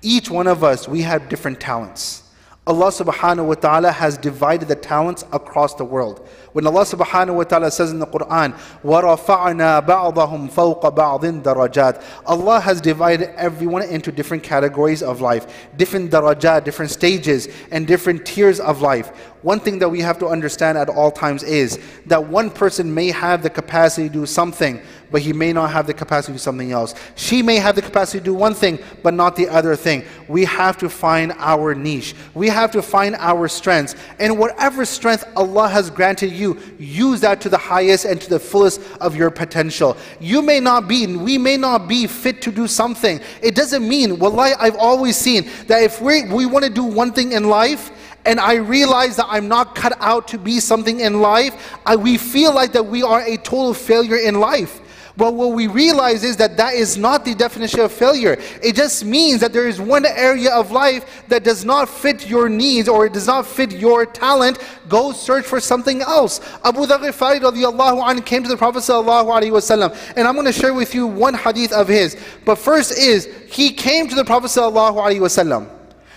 Each 0.02 0.30
one 0.30 0.48
of 0.48 0.64
us, 0.64 0.88
we 0.88 1.02
have 1.02 1.30
different 1.30 1.60
talents. 1.60 2.24
Allah 2.68 2.88
subhanahu 2.88 3.46
wa 3.46 3.54
ta'ala 3.54 3.92
has 3.92 4.18
divided 4.18 4.68
the 4.68 4.76
talents 4.76 5.24
across 5.32 5.76
the 5.76 5.86
world. 5.86 6.28
When 6.55 6.67
Allah 6.67 6.83
subhanahu 6.83 7.37
wa 7.37 7.45
ta'ala 7.45 7.71
says 7.71 7.93
in 7.93 8.01
the 8.01 8.07
Quran, 8.07 8.59
وَرَفَعْنَا 8.83 9.87
بَعْضَهُمْ 9.87 10.51
فَوْقَ 10.51 10.83
بَعْضٍ 10.83 11.43
دَرَجَاتٍ 11.43 12.03
Allah 12.27 12.59
has 12.59 12.81
divided 12.81 13.31
everyone 13.37 13.83
into 13.83 14.11
different 14.11 14.43
categories 14.43 15.03
of 15.03 15.21
life, 15.21 15.69
different 15.77 16.11
darajat, 16.11 16.65
different 16.65 16.91
stages, 16.91 17.49
and 17.71 17.87
different 17.87 18.27
tiers 18.27 18.59
of 18.59 18.83
life. 18.83 19.31
One 19.43 19.59
thing 19.59 19.79
that 19.79 19.89
we 19.89 20.01
have 20.01 20.19
to 20.19 20.27
understand 20.27 20.77
at 20.77 20.91
all 20.91 21.11
times 21.11 21.43
is 21.43 21.79
that 22.07 22.27
one 22.29 22.51
person 22.51 22.93
may 22.93 23.09
have 23.09 23.43
the 23.43 23.49
capacity 23.49 24.09
to 24.09 24.13
do 24.13 24.27
something, 24.27 24.83
but 25.11 25.23
he 25.23 25.33
may 25.33 25.53
not 25.53 25.71
have 25.71 25.87
the 25.87 25.95
capacity 25.95 26.33
to 26.33 26.39
do 26.39 26.43
something 26.43 26.73
else. 26.73 26.95
She 27.15 27.43
may 27.43 27.57
have 27.57 27.75
the 27.75 27.83
capacity 27.83 28.19
to 28.19 28.25
do 28.25 28.35
one 28.35 28.53
thing, 28.55 28.79
but 29.03 29.15
not 29.15 29.37
the 29.37 29.49
other 29.49 29.77
thing. 29.77 30.05
We 30.29 30.45
have 30.45 30.77
to 30.79 30.91
find 30.91 31.33
our 31.39 31.75
niche. 31.75 32.15
We 32.35 32.49
have 32.49 32.71
to 32.73 32.83
find 32.83 33.17
our 33.19 33.49
strengths. 33.49 33.95
And 34.19 34.39
whatever 34.39 34.85
strength 34.85 35.25
Allah 35.35 35.69
has 35.69 35.89
granted 35.89 36.33
you, 36.33 36.44
use 36.78 37.22
that 37.22 37.42
to 37.42 37.50
the 37.50 37.58
highest 37.58 38.06
and 38.06 38.22
to 38.22 38.30
the 38.30 38.40
fullest 38.40 38.82
of 39.02 39.16
your 39.16 39.32
potential. 39.32 39.98
You 40.20 40.42
may 40.42 40.60
not 40.60 40.88
be, 40.88 41.08
we 41.08 41.38
may 41.38 41.58
not 41.58 41.88
be 41.88 42.08
fit 42.08 42.42
to 42.44 42.52
do 42.52 42.68
something. 42.68 43.20
It 43.42 43.56
doesn't 43.56 43.88
mean, 43.88 44.20
wallahi, 44.20 44.54
I've 44.60 44.78
always 44.78 45.18
seen 45.18 45.50
that 45.68 45.84
if 45.84 46.02
we, 46.02 46.26
we 46.26 46.46
want 46.46 46.66
to 46.66 46.72
do 46.72 46.84
one 46.84 47.12
thing 47.12 47.32
in 47.32 47.46
life, 47.50 47.92
and 48.26 48.40
I 48.40 48.56
realize 48.56 49.16
that 49.18 49.28
I'm 49.30 49.48
not 49.48 49.76
cut 49.76 49.94
out 50.00 50.28
to 50.30 50.38
be 50.38 50.60
something 50.60 51.00
in 51.00 51.22
life, 51.22 51.78
I, 51.86 51.96
we 51.96 52.18
feel 52.18 52.54
like 52.54 52.72
that 52.74 52.86
we 52.86 53.04
are 53.04 53.22
a 53.22 53.38
total 53.38 53.74
failure 53.74 54.18
in 54.18 54.40
life. 54.40 54.82
But 55.18 55.34
what 55.34 55.54
we 55.54 55.68
realize 55.68 56.24
is 56.26 56.36
that 56.38 56.58
that 56.58 56.74
is 56.74 56.98
not 56.98 57.24
the 57.24 57.34
definition 57.34 57.80
of 57.80 57.92
failure. 57.92 58.38
It 58.62 58.76
just 58.76 59.06
means 59.06 59.40
that 59.40 59.54
there 59.54 59.68
is 59.68 59.80
one 59.80 60.06
area 60.06 60.52
of 60.52 60.72
life 60.72 61.24
that 61.30 61.44
does 61.46 61.64
not 61.64 61.88
fit 61.88 62.28
your 62.28 62.50
needs 62.50 62.90
or 62.90 63.06
it 63.06 63.14
does 63.14 63.28
not 63.28 63.46
fit 63.46 63.72
your 63.72 64.06
talent. 64.06 64.60
Go 64.90 65.14
search 65.14 65.46
for 65.46 65.62
something 65.62 66.02
else. 66.02 66.42
Abu 66.66 66.86
Dharr 66.86 67.00
Ghifari 67.00 67.40
radiallahu 67.40 68.04
anhu 68.04 68.26
came 68.26 68.44
to 68.44 68.50
the 68.50 68.58
Prophet 68.58 68.80
sallallahu 68.80 69.28
alaihi 69.28 69.52
wasallam, 69.52 69.96
and 70.18 70.28
I'm 70.28 70.34
going 70.34 70.48
to 70.48 70.52
share 70.52 70.74
with 70.74 70.94
you 70.94 71.08
one 71.08 71.34
hadith 71.34 71.72
of 71.72 71.88
his. 71.88 72.18
But 72.44 72.56
first 72.56 72.98
is 72.98 73.30
he 73.50 73.72
came 73.72 74.10
to 74.10 74.16
the 74.16 74.26
Prophet 74.26 74.48
sallallahu 74.48 74.98
alaihi 74.98 75.22
wasallam. 75.22 75.70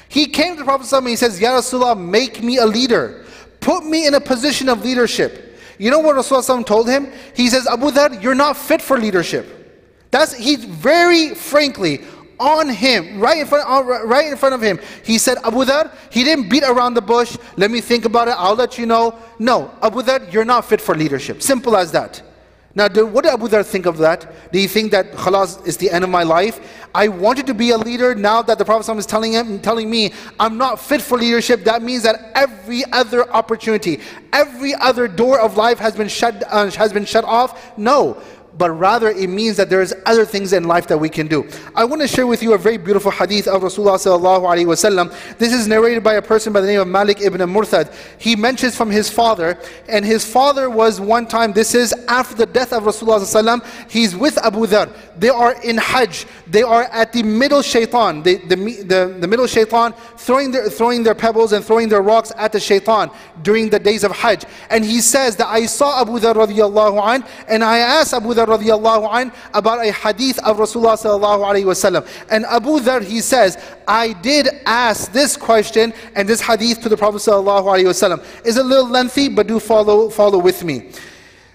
He 0.08 0.26
came 0.26 0.54
to 0.54 0.58
the 0.58 0.64
Prophet 0.64 0.90
and 0.92 1.06
he 1.06 1.16
says, 1.16 1.40
Ya 1.40 1.50
Rasulullah, 1.50 1.98
make 1.98 2.42
me 2.42 2.56
a 2.56 2.66
leader. 2.66 3.26
Put 3.61 3.84
me 3.84 4.06
in 4.06 4.14
a 4.14 4.20
position 4.20 4.68
of 4.68 4.82
leadership. 4.82 5.47
You 5.78 5.90
know 5.90 6.00
what 6.00 6.16
Rasulullah 6.16 6.66
told 6.66 6.88
him? 6.88 7.12
He 7.34 7.48
says, 7.48 7.66
Abu 7.66 7.90
Dhar, 7.90 8.20
you're 8.22 8.34
not 8.34 8.56
fit 8.56 8.82
for 8.82 8.98
leadership. 8.98 9.46
That's 10.10 10.34
he's 10.34 10.64
very 10.64 11.34
frankly 11.34 12.04
on 12.40 12.68
him, 12.68 13.20
right 13.20 13.38
in 13.38 13.46
front, 13.46 13.66
right 14.06 14.26
in 14.26 14.36
front 14.36 14.54
of 14.54 14.60
him. 14.60 14.78
He 15.04 15.18
said, 15.18 15.38
Abu 15.44 15.64
Dhar, 15.64 15.90
he 16.10 16.24
didn't 16.24 16.48
beat 16.48 16.62
around 16.62 16.94
the 16.94 17.02
bush. 17.02 17.36
Let 17.56 17.70
me 17.70 17.80
think 17.80 18.04
about 18.04 18.28
it. 18.28 18.34
I'll 18.36 18.54
let 18.54 18.78
you 18.78 18.86
know. 18.86 19.18
No, 19.38 19.72
Abu 19.82 20.02
Dhar, 20.02 20.32
you're 20.32 20.44
not 20.44 20.64
fit 20.64 20.80
for 20.80 20.94
leadership. 20.94 21.42
Simple 21.42 21.76
as 21.76 21.92
that. 21.92 22.22
Now, 22.74 22.87
do, 22.87 23.07
what 23.07 23.24
did 23.24 23.33
Abu 23.33 23.48
Dhar 23.48 23.64
think 23.64 23.87
of 23.87 23.98
that? 23.98 24.52
Do 24.52 24.61
you 24.61 24.68
think 24.68 24.92
that 24.92 25.12
khalas 25.12 25.66
is 25.66 25.76
the 25.78 25.90
end 25.90 26.04
of 26.04 26.11
my 26.11 26.22
life? 26.22 26.87
I 26.94 27.09
wanted 27.09 27.46
to 27.46 27.54
be 27.54 27.70
a 27.70 27.78
leader. 27.78 28.14
Now 28.14 28.42
that 28.42 28.59
the 28.59 28.64
Prophet 28.64 28.90
is 28.96 29.07
telling 29.07 29.33
him, 29.33 29.59
telling 29.61 29.90
me 29.90 30.12
I'm 30.38 30.59
not 30.59 30.78
fit 30.78 31.02
for 31.02 31.18
leadership, 31.18 31.64
that 31.64 31.83
means 31.83 32.02
that 32.02 32.31
every 32.35 32.85
other 32.92 33.31
opportunity, 33.33 34.00
every 34.33 34.74
other 34.74 35.09
door 35.09 35.40
of 35.40 35.57
life 35.57 35.78
has 35.78 35.96
been 35.96 36.09
shut, 36.09 36.44
uh, 36.48 36.70
has 36.72 36.92
been 36.92 37.04
shut 37.04 37.24
off. 37.24 37.76
No, 37.78 38.22
but 38.56 38.70
rather 38.70 39.08
it 39.08 39.28
means 39.28 39.56
that 39.56 39.70
there's 39.70 39.92
other 40.06 40.24
things 40.24 40.52
in 40.52 40.64
life 40.64 40.87
that 40.88 40.98
we 40.98 41.08
can 41.08 41.28
do. 41.28 41.48
I 41.74 41.84
want 41.84 42.02
to 42.02 42.08
share 42.08 42.26
with 42.26 42.42
you 42.42 42.54
a 42.54 42.58
very 42.58 42.76
beautiful 42.76 43.11
hadith 43.11 43.46
of 43.46 43.62
Rasulullah 43.62 43.98
wasallam. 43.98 45.38
This 45.38 45.52
is 45.52 45.68
narrated 45.68 46.02
by 46.02 46.14
a 46.14 46.22
person 46.22 46.52
by 46.52 46.61
the 46.61 46.66
name 46.66 46.80
of 46.80 46.88
Malik 46.88 47.20
ibn 47.20 47.40
Murthad. 47.40 47.94
He 48.18 48.34
mentions 48.34 48.76
from 48.76 48.90
his 48.90 49.08
father, 49.08 49.58
and 49.88 50.04
his 50.04 50.24
father 50.24 50.68
was 50.68 51.00
one 51.00 51.26
time, 51.26 51.52
this 51.52 51.74
is 51.74 51.92
after 52.08 52.34
the 52.34 52.46
death 52.46 52.72
of 52.72 52.82
Rasulullah 52.82 53.88
he's 53.90 54.16
with 54.16 54.38
Abu 54.38 54.66
Dhar. 54.66 54.92
They 55.16 55.28
are 55.28 55.61
in 55.62 55.78
Hajj. 55.78 56.26
They 56.46 56.62
are 56.62 56.84
at 56.84 57.12
the 57.12 57.22
middle 57.22 57.62
shaitan, 57.62 58.22
the, 58.22 58.37
the, 58.46 58.56
the, 58.56 59.16
the 59.20 59.28
middle 59.28 59.46
shaitan, 59.46 59.92
throwing 60.16 60.50
their, 60.50 60.68
throwing 60.70 61.02
their 61.02 61.14
pebbles 61.14 61.52
and 61.52 61.64
throwing 61.64 61.88
their 61.88 62.02
rocks 62.02 62.32
at 62.37 62.52
the 62.52 62.61
shaitan 62.61 63.11
during 63.42 63.70
the 63.70 63.78
days 63.78 64.04
of 64.04 64.12
Hajj. 64.12 64.44
And 64.70 64.84
he 64.84 65.00
says 65.00 65.37
that 65.37 65.46
I 65.48 65.66
saw 65.66 66.00
Abu 66.00 66.18
Dhar 66.18 66.34
radiallahu 66.34 67.14
an, 67.14 67.24
and 67.48 67.62
I 67.62 67.78
asked 67.78 68.14
Abu 68.14 68.34
Dhar 68.34 68.47
radiallahu 68.48 69.32
about 69.54 69.84
a 69.84 69.92
hadith 69.92 70.38
of 70.40 70.56
Rasulullah 70.56 70.96
sallallahu 70.96 71.40
alayhi 71.40 71.64
wasallam. 71.64 72.06
And 72.30 72.44
Abu 72.46 72.80
Dhar, 72.80 73.02
he 73.02 73.20
says, 73.20 73.56
I 73.87 74.12
did 74.14 74.48
ask 74.66 75.12
this 75.12 75.37
question 75.37 75.92
and 76.14 76.28
this 76.28 76.40
hadith 76.40 76.80
to 76.82 76.88
the 76.88 76.96
Prophet 76.96 77.18
sallallahu 77.18 77.64
alayhi 77.64 77.84
wasallam. 77.84 78.24
It's 78.44 78.56
a 78.56 78.62
little 78.62 78.88
lengthy, 78.88 79.28
but 79.28 79.46
do 79.46 79.61
follow, 79.61 80.11
follow 80.11 80.38
with 80.38 80.64
me. 80.64 80.90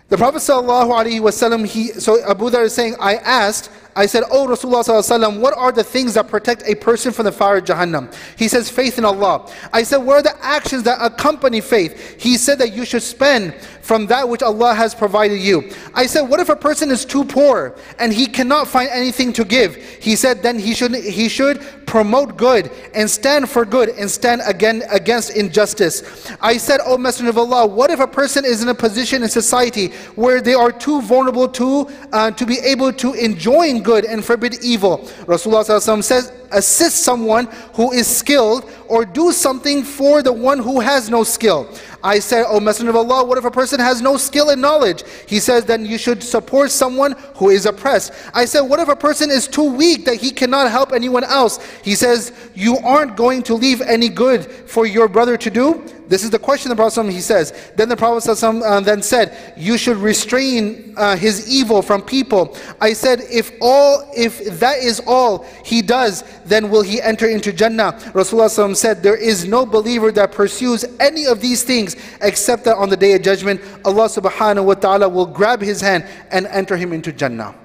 The 0.10 0.18
Prophet 0.18 0.40
sallallahu 0.40 0.92
alaihi 0.92 1.22
wasallam, 1.22 1.66
he 1.66 1.88
so 1.88 2.24
Abu 2.30 2.50
Dhar 2.50 2.64
is 2.66 2.74
saying, 2.74 2.96
I 3.00 3.16
asked, 3.16 3.72
I 3.96 4.06
said, 4.06 4.24
Oh 4.32 4.48
Rasulullah 4.48 5.40
what 5.40 5.58
are 5.58 5.72
the 5.72 5.84
things 5.84 6.16
that 6.16 6.28
protect 6.28 6.64
a 6.66 6.76
person 6.76 7.12
from 7.12 7.26
the 7.26 7.32
fire 7.32 7.58
of 7.58 7.66
Jahannam? 7.66 8.14
He 8.38 8.48
says, 8.48 8.70
faith 8.70 8.98
in 8.98 9.06
Allah. 9.06 9.52
I 9.72 9.84
said, 9.84 9.98
what 9.98 10.18
are 10.18 10.22
the 10.24 10.44
actions 10.44 10.84
that 10.84 10.98
accompany 11.02 11.62
faith? 11.62 12.22
He 12.22 12.38
said 12.38 12.60
that 12.60 12.74
you 12.74 12.86
should 12.86 13.04
spend 13.04 13.54
from 13.82 14.08
that 14.08 14.28
which 14.28 14.42
Allah 14.42 14.74
has 14.74 14.96
provided 14.96 15.40
you. 15.40 15.70
I 15.94 16.06
said, 16.06 16.22
what 16.22 16.40
if 16.40 16.50
a 16.50 16.56
person 16.56 16.90
is 16.90 17.06
too 17.06 17.26
poor 17.26 17.76
and 18.00 18.14
he 18.14 18.26
cannot 18.26 18.68
find 18.68 18.90
anything 18.90 19.34
to 19.34 19.46
give? 19.46 19.76
He 19.76 20.16
said, 20.16 20.42
then 20.42 20.58
he 20.58 20.74
should, 20.74 20.96
he 20.96 21.30
should 21.30 21.62
promote 21.86 22.38
good 22.38 22.72
and 22.96 23.10
stand 23.10 23.50
for 23.50 23.66
good 23.66 23.90
and 23.90 24.10
stand 24.10 24.42
again 24.46 24.84
against 24.90 25.36
injustice. 25.36 26.32
I 26.42 26.58
said, 26.58 26.80
O 26.86 26.98
Messenger 26.98 27.30
of 27.32 27.38
Allah, 27.38 27.68
what 27.68 27.92
if 27.92 28.00
a 28.00 28.08
person 28.08 28.46
is 28.46 28.64
in 28.64 28.70
a 28.70 28.74
position 28.76 29.22
in 29.22 29.30
society 29.30 29.90
where 30.16 30.42
they 30.42 30.54
are 30.54 30.72
too 30.72 31.02
vulnerable 31.02 31.48
to, 31.50 31.88
uh, 32.12 32.32
to 32.32 32.46
be 32.46 32.58
able 32.60 32.94
to 32.94 33.14
enjoy 33.14 33.68
good 33.84 34.06
and 34.06 34.24
forbid 34.24 34.64
evil? 34.64 35.00
Rasulullah 35.26 36.04
says, 36.04 36.32
assist 36.52 37.04
someone 37.04 37.48
who 37.74 37.92
is 37.92 38.08
skilled 38.08 38.70
or 38.88 39.06
do 39.06 39.32
something 39.32 39.84
for 39.84 40.22
the 40.22 40.32
one 40.32 40.60
who 40.60 40.80
has 40.80 41.10
no 41.10 41.24
skill. 41.24 41.70
I 42.04 42.20
said, 42.20 42.46
O 42.48 42.60
Messenger 42.60 42.90
of 42.92 42.96
Allah, 42.98 43.26
what 43.26 43.38
if 43.38 43.46
a 43.46 43.52
person 43.52 43.80
has 43.80 44.02
no 44.02 44.18
skill 44.18 44.50
and 44.50 44.62
knowledge? 44.62 45.04
He 45.26 45.40
says, 45.40 45.64
then 45.66 45.86
you 45.86 45.98
should 45.98 46.22
support 46.22 46.70
someone 46.70 47.16
who 47.36 47.50
is 47.50 47.66
oppressed. 47.66 48.12
I 48.34 48.46
said, 48.46 48.62
what 48.62 48.80
if 48.80 48.90
a 48.90 48.96
person 48.96 49.32
is 49.32 49.48
too 49.48 49.72
weak 49.72 50.06
that 50.06 50.18
he 50.18 50.32
cannot 50.32 50.70
help 50.70 50.92
anyone 50.92 51.24
else? 51.24 51.64
He 51.82 51.96
says, 51.96 52.34
you 52.54 52.78
aren't 52.78 53.16
going 53.16 53.42
to 53.44 53.54
leave 53.54 53.82
any 53.82 54.10
good 54.10 54.46
for 54.46 54.86
your 54.86 55.08
brother 55.08 55.38
to 55.38 55.50
do? 55.50 55.82
This 56.14 56.24
is 56.24 56.30
the 56.30 56.38
question 56.38 56.70
the 56.70 56.76
Prophet 56.76 57.10
he 57.10 57.22
says. 57.22 57.72
Then 57.76 57.90
the 57.90 57.98
Prophet 57.98 58.44
uh, 58.44 58.80
then 58.82 59.02
said, 59.02 59.56
you 59.58 59.80
should 59.80 59.98
restrain 59.98 60.94
uh, 60.96 61.16
his 61.16 61.50
evil 61.52 61.82
from 61.82 62.04
people. 62.04 62.56
I 62.80 62.94
said, 62.94 63.22
if 63.32 63.52
all, 63.60 64.08
if 64.16 64.60
that 64.60 64.78
is 64.78 65.02
all 65.08 65.44
he 65.66 65.82
does, 65.82 66.24
then 66.46 66.70
will 66.70 66.84
he 66.84 67.02
enter 67.02 67.28
into 67.28 67.52
Jannah? 67.52 67.94
Rasulullah 68.14 68.76
said, 68.76 69.02
there 69.02 69.16
is 69.16 69.46
no 69.46 69.66
believer 69.66 70.12
that 70.12 70.32
pursues 70.32 70.86
any 71.00 71.26
of 71.26 71.42
these 71.42 71.64
things 71.64 71.96
except 72.22 72.64
that 72.66 72.78
on 72.78 72.90
the 72.90 72.98
day 72.98 73.16
of 73.16 73.24
judgment, 73.24 73.60
Allah 73.84 74.06
subhanahu 74.06 74.66
wa 74.66 74.76
ta'ala 74.76 75.10
will 75.10 75.26
grab 75.26 75.62
his 75.62 75.82
hand 75.82 76.08
and 76.30 76.46
enter 76.46 76.78
him 76.78 76.94
into 76.94 77.12
Jannah. 77.12 77.56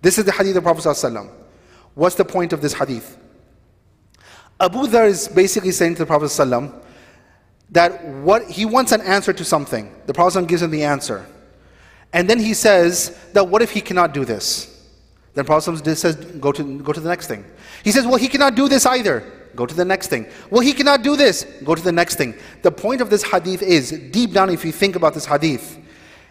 This 0.00 0.16
is 0.16 0.24
the 0.24 0.32
hadith 0.32 0.56
of 0.56 0.64
the 0.64 0.72
Prophet. 0.72 1.30
What's 1.92 2.16
the 2.16 2.24
point 2.24 2.54
of 2.54 2.62
this 2.62 2.72
hadith? 2.72 3.18
Abu 4.58 4.86
Dhar 4.86 5.06
is 5.06 5.28
basically 5.28 5.72
saying 5.72 5.96
to 5.96 5.98
the 5.98 6.06
Prophet 6.06 6.30
that 7.70 8.04
what 8.04 8.50
he 8.50 8.64
wants 8.64 8.92
an 8.92 9.00
answer 9.00 9.32
to 9.32 9.44
something. 9.44 9.94
The 10.06 10.14
Prophet 10.14 10.46
gives 10.46 10.62
him 10.62 10.70
the 10.70 10.84
answer. 10.84 11.26
And 12.12 12.30
then 12.30 12.38
he 12.38 12.54
says 12.54 13.18
that 13.32 13.48
what 13.48 13.62
if 13.62 13.70
he 13.70 13.80
cannot 13.80 14.14
do 14.14 14.24
this? 14.24 14.66
Then 15.34 15.44
the 15.44 15.46
Prophet 15.46 15.96
says, 15.96 16.14
go 16.14 16.52
to, 16.52 16.78
go 16.80 16.92
to 16.92 17.00
the 17.00 17.08
next 17.08 17.26
thing. 17.26 17.44
He 17.82 17.90
says, 17.90 18.06
well, 18.06 18.16
he 18.16 18.28
cannot 18.28 18.54
do 18.54 18.68
this 18.68 18.86
either. 18.86 19.30
Go 19.56 19.66
to 19.66 19.74
the 19.74 19.84
next 19.84 20.08
thing. 20.08 20.26
Well, 20.50 20.60
he 20.60 20.72
cannot 20.72 21.02
do 21.02 21.16
this. 21.16 21.44
Go 21.64 21.74
to 21.74 21.82
the 21.82 21.92
next 21.92 22.16
thing. 22.16 22.34
The 22.62 22.70
point 22.70 23.00
of 23.00 23.10
this 23.10 23.22
hadith 23.22 23.62
is, 23.62 23.90
deep 24.10 24.32
down, 24.32 24.50
if 24.50 24.64
you 24.64 24.72
think 24.72 24.96
about 24.96 25.14
this 25.14 25.26
hadith, 25.26 25.78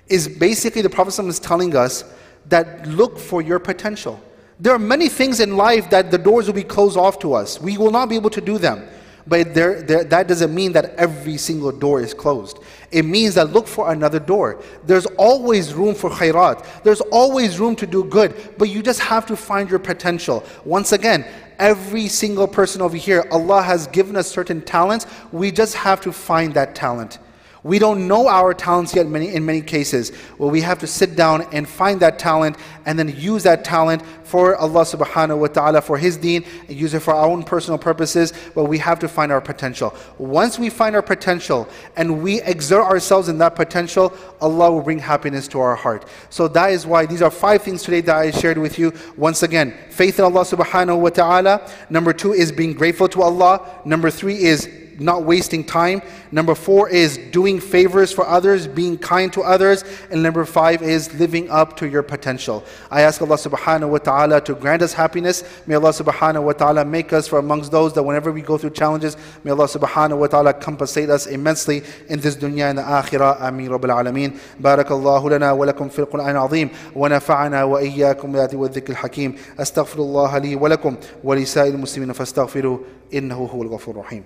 is 0.07 0.27
basically 0.27 0.81
the 0.81 0.89
Prophet 0.89 1.17
is 1.25 1.39
telling 1.39 1.75
us 1.75 2.03
that 2.47 2.87
look 2.87 3.17
for 3.17 3.41
your 3.41 3.59
potential. 3.59 4.21
There 4.59 4.73
are 4.73 4.79
many 4.79 5.09
things 5.09 5.39
in 5.39 5.57
life 5.57 5.89
that 5.89 6.11
the 6.11 6.17
doors 6.17 6.47
will 6.47 6.53
be 6.53 6.63
closed 6.63 6.97
off 6.97 7.19
to 7.19 7.33
us. 7.33 7.59
We 7.59 7.77
will 7.77 7.91
not 7.91 8.09
be 8.09 8.15
able 8.15 8.29
to 8.29 8.41
do 8.41 8.57
them. 8.57 8.87
But 9.25 9.53
there, 9.53 9.81
there, 9.81 10.03
that 10.03 10.27
doesn't 10.27 10.53
mean 10.53 10.73
that 10.73 10.95
every 10.95 11.37
single 11.37 11.71
door 11.71 12.01
is 12.01 12.13
closed. 12.13 12.59
It 12.91 13.03
means 13.03 13.35
that 13.35 13.51
look 13.51 13.67
for 13.67 13.91
another 13.91 14.19
door. 14.19 14.61
There's 14.85 15.05
always 15.17 15.73
room 15.73 15.95
for 15.95 16.09
khairat. 16.09 16.83
There's 16.83 17.01
always 17.01 17.59
room 17.59 17.75
to 17.77 17.87
do 17.87 18.03
good. 18.03 18.35
But 18.57 18.69
you 18.69 18.83
just 18.83 18.99
have 18.99 19.25
to 19.27 19.37
find 19.37 19.69
your 19.69 19.79
potential. 19.79 20.43
Once 20.65 20.91
again, 20.91 21.25
every 21.57 22.07
single 22.09 22.47
person 22.47 22.81
over 22.81 22.97
here, 22.97 23.25
Allah 23.31 23.61
has 23.61 23.87
given 23.87 24.17
us 24.17 24.29
certain 24.29 24.61
talents. 24.61 25.05
We 25.31 25.51
just 25.51 25.75
have 25.75 26.01
to 26.01 26.11
find 26.11 26.53
that 26.55 26.75
talent. 26.75 27.19
We 27.63 27.79
don't 27.79 28.09
know 28.09 28.27
our 28.27 28.53
talents 28.53 28.93
yet 28.93 29.07
many, 29.07 29.33
in 29.33 29.45
many 29.45 29.61
cases. 29.61 30.11
Well, 30.37 30.49
we 30.49 30.59
have 30.61 30.79
to 30.79 30.87
sit 30.87 31.15
down 31.15 31.43
and 31.53 31.67
find 31.67 32.01
that 32.01 32.19
talent 32.19 32.57
and 32.85 32.99
then 32.99 33.15
use 33.15 33.43
that 33.43 33.63
talent 33.63 34.03
for 34.25 34.57
Allah 34.57 34.81
subhanahu 34.81 35.37
wa 35.37 35.47
ta'ala, 35.47 35.81
for 35.81 35.97
His 35.97 36.17
deen, 36.17 36.43
and 36.67 36.77
use 36.77 36.93
it 36.93 36.99
for 36.99 37.13
our 37.13 37.25
own 37.25 37.43
personal 37.43 37.77
purposes. 37.77 38.33
But 38.53 38.65
we 38.65 38.79
have 38.79 38.99
to 38.99 39.07
find 39.07 39.31
our 39.31 39.39
potential. 39.39 39.95
Once 40.17 40.59
we 40.59 40.69
find 40.69 40.93
our 40.93 41.01
potential 41.01 41.69
and 41.95 42.21
we 42.21 42.41
exert 42.41 42.83
ourselves 42.83 43.29
in 43.29 43.37
that 43.37 43.55
potential, 43.55 44.13
Allah 44.41 44.69
will 44.69 44.81
bring 44.81 44.99
happiness 44.99 45.47
to 45.49 45.61
our 45.61 45.75
heart. 45.75 46.05
So 46.29 46.49
that 46.49 46.71
is 46.71 46.85
why 46.85 47.05
these 47.05 47.21
are 47.21 47.31
five 47.31 47.61
things 47.61 47.83
today 47.83 48.01
that 48.01 48.15
I 48.15 48.31
shared 48.31 48.57
with 48.57 48.77
you. 48.77 48.91
Once 49.15 49.41
again, 49.41 49.73
faith 49.89 50.19
in 50.19 50.25
Allah 50.25 50.41
subhanahu 50.41 50.99
wa 50.99 51.09
ta'ala. 51.09 51.71
Number 51.89 52.11
two 52.11 52.33
is 52.33 52.51
being 52.51 52.73
grateful 52.73 53.07
to 53.09 53.21
Allah. 53.21 53.81
Number 53.85 54.09
three 54.09 54.43
is 54.43 54.67
not 54.99 55.23
wasting 55.23 55.63
time. 55.63 56.01
Number 56.31 56.55
four 56.55 56.89
is 56.89 57.17
doing 57.31 57.59
favors 57.59 58.11
for 58.11 58.27
others, 58.27 58.67
being 58.67 58.97
kind 58.97 59.31
to 59.33 59.41
others. 59.41 59.83
And 60.11 60.23
number 60.23 60.45
five 60.45 60.81
is 60.81 61.13
living 61.19 61.49
up 61.49 61.77
to 61.77 61.87
your 61.87 62.03
potential. 62.03 62.63
I 62.89 63.01
ask 63.01 63.21
Allah 63.21 63.35
subhanahu 63.35 63.89
wa 63.89 63.97
ta'ala 63.97 64.41
to 64.41 64.55
grant 64.55 64.81
us 64.81 64.93
happiness. 64.93 65.43
May 65.67 65.75
Allah 65.75 65.89
subhanahu 65.89 66.43
wa 66.43 66.53
ta'ala 66.53 66.85
make 66.85 67.13
us 67.13 67.27
from 67.27 67.45
amongst 67.45 67.71
those 67.71 67.93
that 67.93 68.03
whenever 68.03 68.31
we 68.31 68.41
go 68.41 68.57
through 68.57 68.71
challenges, 68.71 69.17
may 69.43 69.51
Allah 69.51 69.65
subhanahu 69.65 70.17
wa 70.17 70.27
ta'ala 70.27 70.53
compensate 70.53 71.09
us 71.09 71.27
immensely 71.27 71.83
in 72.09 72.19
this 72.19 72.35
dunya 72.35 72.69
and 72.69 72.77
the 72.77 72.83
akhirah. 72.83 73.41
Ameen 73.41 73.69
rabbil 73.69 73.93
alameen. 73.93 74.39
Barakallahu 74.61 75.31
lana 75.31 75.55
wa 75.55 75.65
lakum 75.65 75.91
fil 75.91 76.05
Qur'an 76.05 76.35
azim. 76.35 76.71
Wa 76.93 77.09
nafa'ana 77.09 77.67
wa 77.67 77.79
iyyakum 77.79 78.31
bi 78.31 78.39
dhati 78.39 78.55
wa 78.55 78.67
dhikr 78.67 78.93
hakim. 78.93 79.37
Astaghfirullah 79.57 80.41
li 80.41 80.55
wa 80.55 80.69
lakum 80.69 80.97
wa 81.23 81.33
li 81.35 81.45
sa'il 81.45 81.73
muslimin 81.73 82.13
fastaghfiruh 82.13 82.83
innahu 83.11 83.49
huwal 83.49 83.69
ghafurur 83.69 84.03
rahim. 84.03 84.25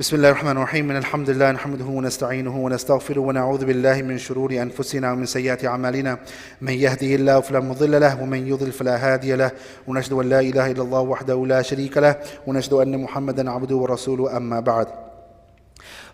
بسم 0.00 0.16
الله 0.16 0.28
الرحمن 0.28 0.56
الرحيم. 0.56 0.90
إن 0.90 0.96
الحمد 0.96 1.30
لله 1.30 1.50
نحمده 1.50 1.84
ونستعينه 1.84 2.56
ونستغفره 2.56 3.20
ونعوذ 3.20 3.64
بالله 3.64 4.02
من 4.02 4.18
شرور 4.18 4.52
أنفسنا 4.52 5.12
ومن 5.12 5.26
سيئات 5.26 5.64
أعمالنا. 5.64 6.18
من 6.60 6.72
يهده 6.72 7.14
الله 7.14 7.40
فلا 7.40 7.60
مضل 7.60 8.00
له 8.00 8.22
ومن 8.22 8.46
يضلل 8.48 8.72
فلا 8.72 8.96
هادي 8.96 9.36
له. 9.36 9.50
ونشهد 9.86 10.12
أن 10.12 10.28
لا 10.28 10.40
إله 10.40 10.70
إلا 10.70 10.82
الله 10.82 11.00
وحده 11.00 11.46
لا 11.46 11.62
شريك 11.62 11.98
له 11.98 12.16
ونشهد 12.46 12.72
أن 12.72 13.02
محمدا 13.02 13.50
عبده 13.50 13.76
ورسوله. 13.76 14.36
أما 14.36 14.60
بعد 14.60 14.86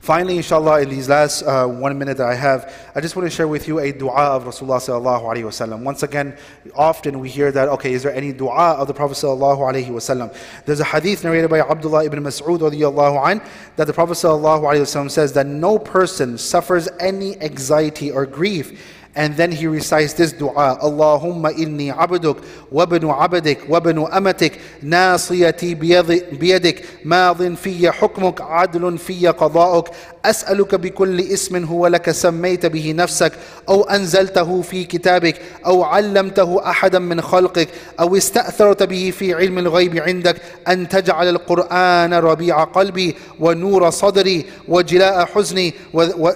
Finally, 0.00 0.36
inshallah, 0.36 0.82
in 0.82 0.88
these 0.88 1.08
last 1.08 1.42
uh, 1.42 1.66
one 1.66 1.98
minute 1.98 2.16
that 2.18 2.28
I 2.28 2.34
have, 2.34 2.72
I 2.94 3.00
just 3.00 3.16
want 3.16 3.28
to 3.28 3.34
share 3.34 3.48
with 3.48 3.66
you 3.66 3.80
a 3.80 3.92
dua 3.92 4.36
of 4.36 4.44
Rasulullah 4.44 4.78
sallallahu 4.78 5.22
alaihi 5.22 5.42
wasallam. 5.42 5.82
Once 5.82 6.02
again, 6.02 6.36
often 6.74 7.18
we 7.18 7.28
hear 7.28 7.50
that, 7.50 7.68
okay, 7.70 7.92
is 7.92 8.02
there 8.02 8.14
any 8.14 8.32
dua 8.32 8.74
of 8.74 8.86
the 8.86 8.94
Prophet 8.94 9.14
sallallahu 9.14 9.58
alaihi 9.58 9.88
wasallam? 9.88 10.34
There's 10.64 10.80
a 10.80 10.84
hadith 10.84 11.24
narrated 11.24 11.50
by 11.50 11.60
Abdullah 11.60 12.04
ibn 12.04 12.22
Mas'ud 12.22 12.58
radiallahu 12.58 13.32
an, 13.32 13.42
that 13.76 13.86
the 13.86 13.92
Prophet 13.92 14.14
sallallahu 14.14 14.62
alaihi 14.62 14.82
wasallam 14.82 15.10
says 15.10 15.32
that 15.32 15.46
no 15.46 15.78
person 15.78 16.38
suffers 16.38 16.88
any 17.00 17.40
anxiety 17.40 18.10
or 18.10 18.26
grief 18.26 18.94
And 19.22 19.34
then 19.34 19.50
he 19.50 19.66
recites 19.66 20.12
this 20.12 20.32
dua 20.32 20.76
Allahumma 20.86 21.50
inni 21.62 21.88
abduk 22.04 22.36
wabnu 22.70 23.08
abdik 23.24 23.58
wabnu 23.72 24.02
amatik 24.18 24.52
nasiyati 24.82 25.74
biyadi- 25.74 26.24
biyadik 26.40 26.84
madin 27.04 27.56
fiyya 27.56 27.92
hukmuk 28.00 28.40
adlun 28.62 28.98
fiyya 28.98 29.32
qada'uk 29.32 29.88
أسألك 30.26 30.74
بكل 30.74 31.20
اسم 31.20 31.64
هو 31.64 31.86
لك 31.86 32.10
سميت 32.10 32.66
به 32.66 32.92
نفسك 32.92 33.32
أو 33.68 33.82
أنزلته 33.82 34.62
في 34.62 34.84
كتابك 34.84 35.36
أو 35.66 35.84
علمته 35.84 36.66
أحدا 36.70 36.98
من 36.98 37.20
خلقك 37.20 37.68
أو 38.00 38.16
استأثرت 38.16 38.82
به 38.82 39.10
في 39.18 39.34
علم 39.34 39.58
الغيب 39.58 39.96
عندك 40.02 40.36
أن 40.68 40.88
تجعل 40.88 41.28
القرآن 41.28 42.14
ربيع 42.14 42.64
قلبي 42.64 43.14
ونور 43.40 43.90
صدري 43.90 44.44
وجلاء 44.68 45.24
حزني 45.26 45.74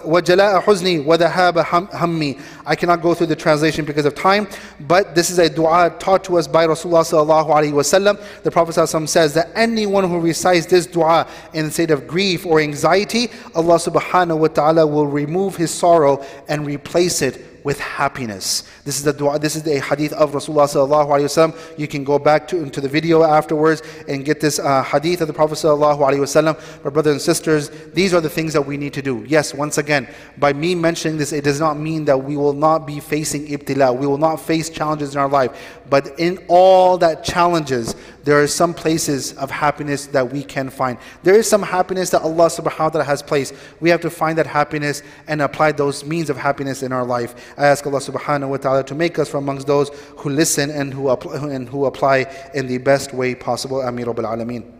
وجلاء 0.05 0.61
حزني 0.61 0.99
وذهاب 1.07 1.59
هم- 1.59 1.87
همي 1.93 2.37
I 2.71 2.77
cannot 2.77 3.03
go 3.03 3.15
through 3.15 3.27
the 3.27 3.35
translation 3.35 3.85
because 3.85 4.05
of 4.07 4.15
time, 4.15 4.47
but 4.79 5.17
this 5.17 5.29
is 5.29 5.41
a 5.41 5.51
dua 5.51 5.93
taught 5.99 6.23
to 6.25 6.39
us 6.39 6.47
by 6.47 6.69
Rasulullah 6.69 7.03
sallallahu 7.03 7.49
alaihi 7.49 7.73
wasallam. 7.73 8.23
The 8.45 8.51
Prophet 8.53 8.75
says 9.09 9.35
that 9.35 9.51
anyone 9.57 10.09
who 10.09 10.21
recites 10.21 10.67
this 10.67 10.87
dua 10.87 11.27
in 11.53 11.65
the 11.65 11.71
state 11.73 11.91
of 11.91 12.07
grief 12.07 12.47
or 12.47 12.61
anxiety, 12.61 13.29
Allah 13.57 13.75
subhanahu 13.75 14.39
wa 14.39 14.47
ta'ala 14.47 14.87
will 14.87 15.09
remove 15.09 15.57
his 15.57 15.73
sorrow 15.73 16.25
and 16.49 16.65
replace 16.65 17.23
it 17.23 17.45
with 17.65 17.79
happiness. 17.79 18.65
This 18.85 18.99
is 18.99 19.05
the 19.05 19.13
dua, 19.13 19.39
this 19.39 19.57
is 19.57 19.63
the 19.63 19.81
hadith 19.81 20.13
of 20.15 20.33
Rasulullah. 20.33 21.79
You 21.79 21.89
can 21.89 22.05
go 22.05 22.19
back 22.19 22.49
to 22.49 22.57
into 22.59 22.81
the 22.81 22.89
video 22.89 23.23
afterwards 23.23 23.83
and 24.09 24.25
get 24.25 24.41
this 24.41 24.59
uh, 24.59 24.83
hadith 24.83 25.21
of 25.21 25.27
the 25.27 25.33
Prophet 25.35 25.55
sallallahu 25.55 25.99
alaihi 25.99 26.21
wasallam. 26.21 26.83
But 26.83 26.93
brothers 26.93 27.13
and 27.13 27.23
sisters, 27.23 27.71
these 27.93 28.15
are 28.15 28.21
the 28.21 28.31
things 28.31 28.53
that 28.53 28.63
we 28.63 28.77
need 28.77 28.93
to 28.95 29.03
do. 29.03 29.25
Yes, 29.27 29.55
once 29.55 29.79
again, 29.79 30.09
by 30.39 30.53
me 30.53 30.75
mentioning 30.75 31.19
this, 31.19 31.33
it 31.33 31.45
does 31.45 31.61
not 31.61 31.79
mean 31.79 32.05
that 32.07 32.19
we 32.19 32.37
will 32.37 32.53
not 32.53 32.87
be 32.87 33.01
facing 33.01 33.47
ibtila. 33.47 33.97
We 33.97 34.07
will 34.07 34.19
not 34.19 34.41
face 34.41 34.71
challenges 34.71 35.15
in 35.15 35.21
our 35.21 35.29
life. 35.29 35.79
But 35.89 36.19
in 36.19 36.39
all 36.49 36.99
that 36.99 37.25
challenges, 37.25 37.95
there 38.25 38.43
are 38.43 38.47
some 38.47 38.75
places 38.75 39.33
of 39.35 39.51
happiness 39.51 40.07
that 40.09 40.31
we 40.31 40.43
can 40.43 40.71
find. 40.71 40.99
There 41.23 41.35
is 41.35 41.49
some 41.49 41.63
happiness 41.63 42.11
that 42.11 42.23
Allah 42.23 42.47
subhanahu 42.47 42.79
wa 42.79 42.89
ta'ala 42.91 43.05
has 43.05 43.23
placed. 43.23 43.55
We 43.81 43.91
have 43.91 44.01
to 44.03 44.11
find 44.11 44.37
that 44.39 44.47
happiness 44.47 45.03
and 45.27 45.41
apply 45.43 45.73
those 45.73 46.05
means 46.05 46.31
of 46.31 46.37
happiness 46.37 46.83
in 46.83 46.93
our 46.93 47.05
life. 47.05 47.55
I 47.57 47.67
ask 47.67 47.87
Allah 47.87 48.01
subhanahu 48.01 48.49
wa 48.49 48.57
ta'ala 48.59 48.85
to 48.85 48.95
make 48.95 49.19
us 49.19 49.29
from 49.29 49.45
amongst 49.45 49.67
those 49.67 49.91
who 50.19 50.31
listen 50.31 50.71
and 50.71 50.93
who, 50.93 51.11
and 51.11 51.69
who 51.69 51.87
apply 51.87 52.51
in 52.55 52.67
the 52.67 52.79
best 52.79 53.15
way 53.15 53.35
possible. 53.35 53.81
Ameen 53.81 54.07
Rabbil 54.07 54.25
Alameen. 54.25 54.80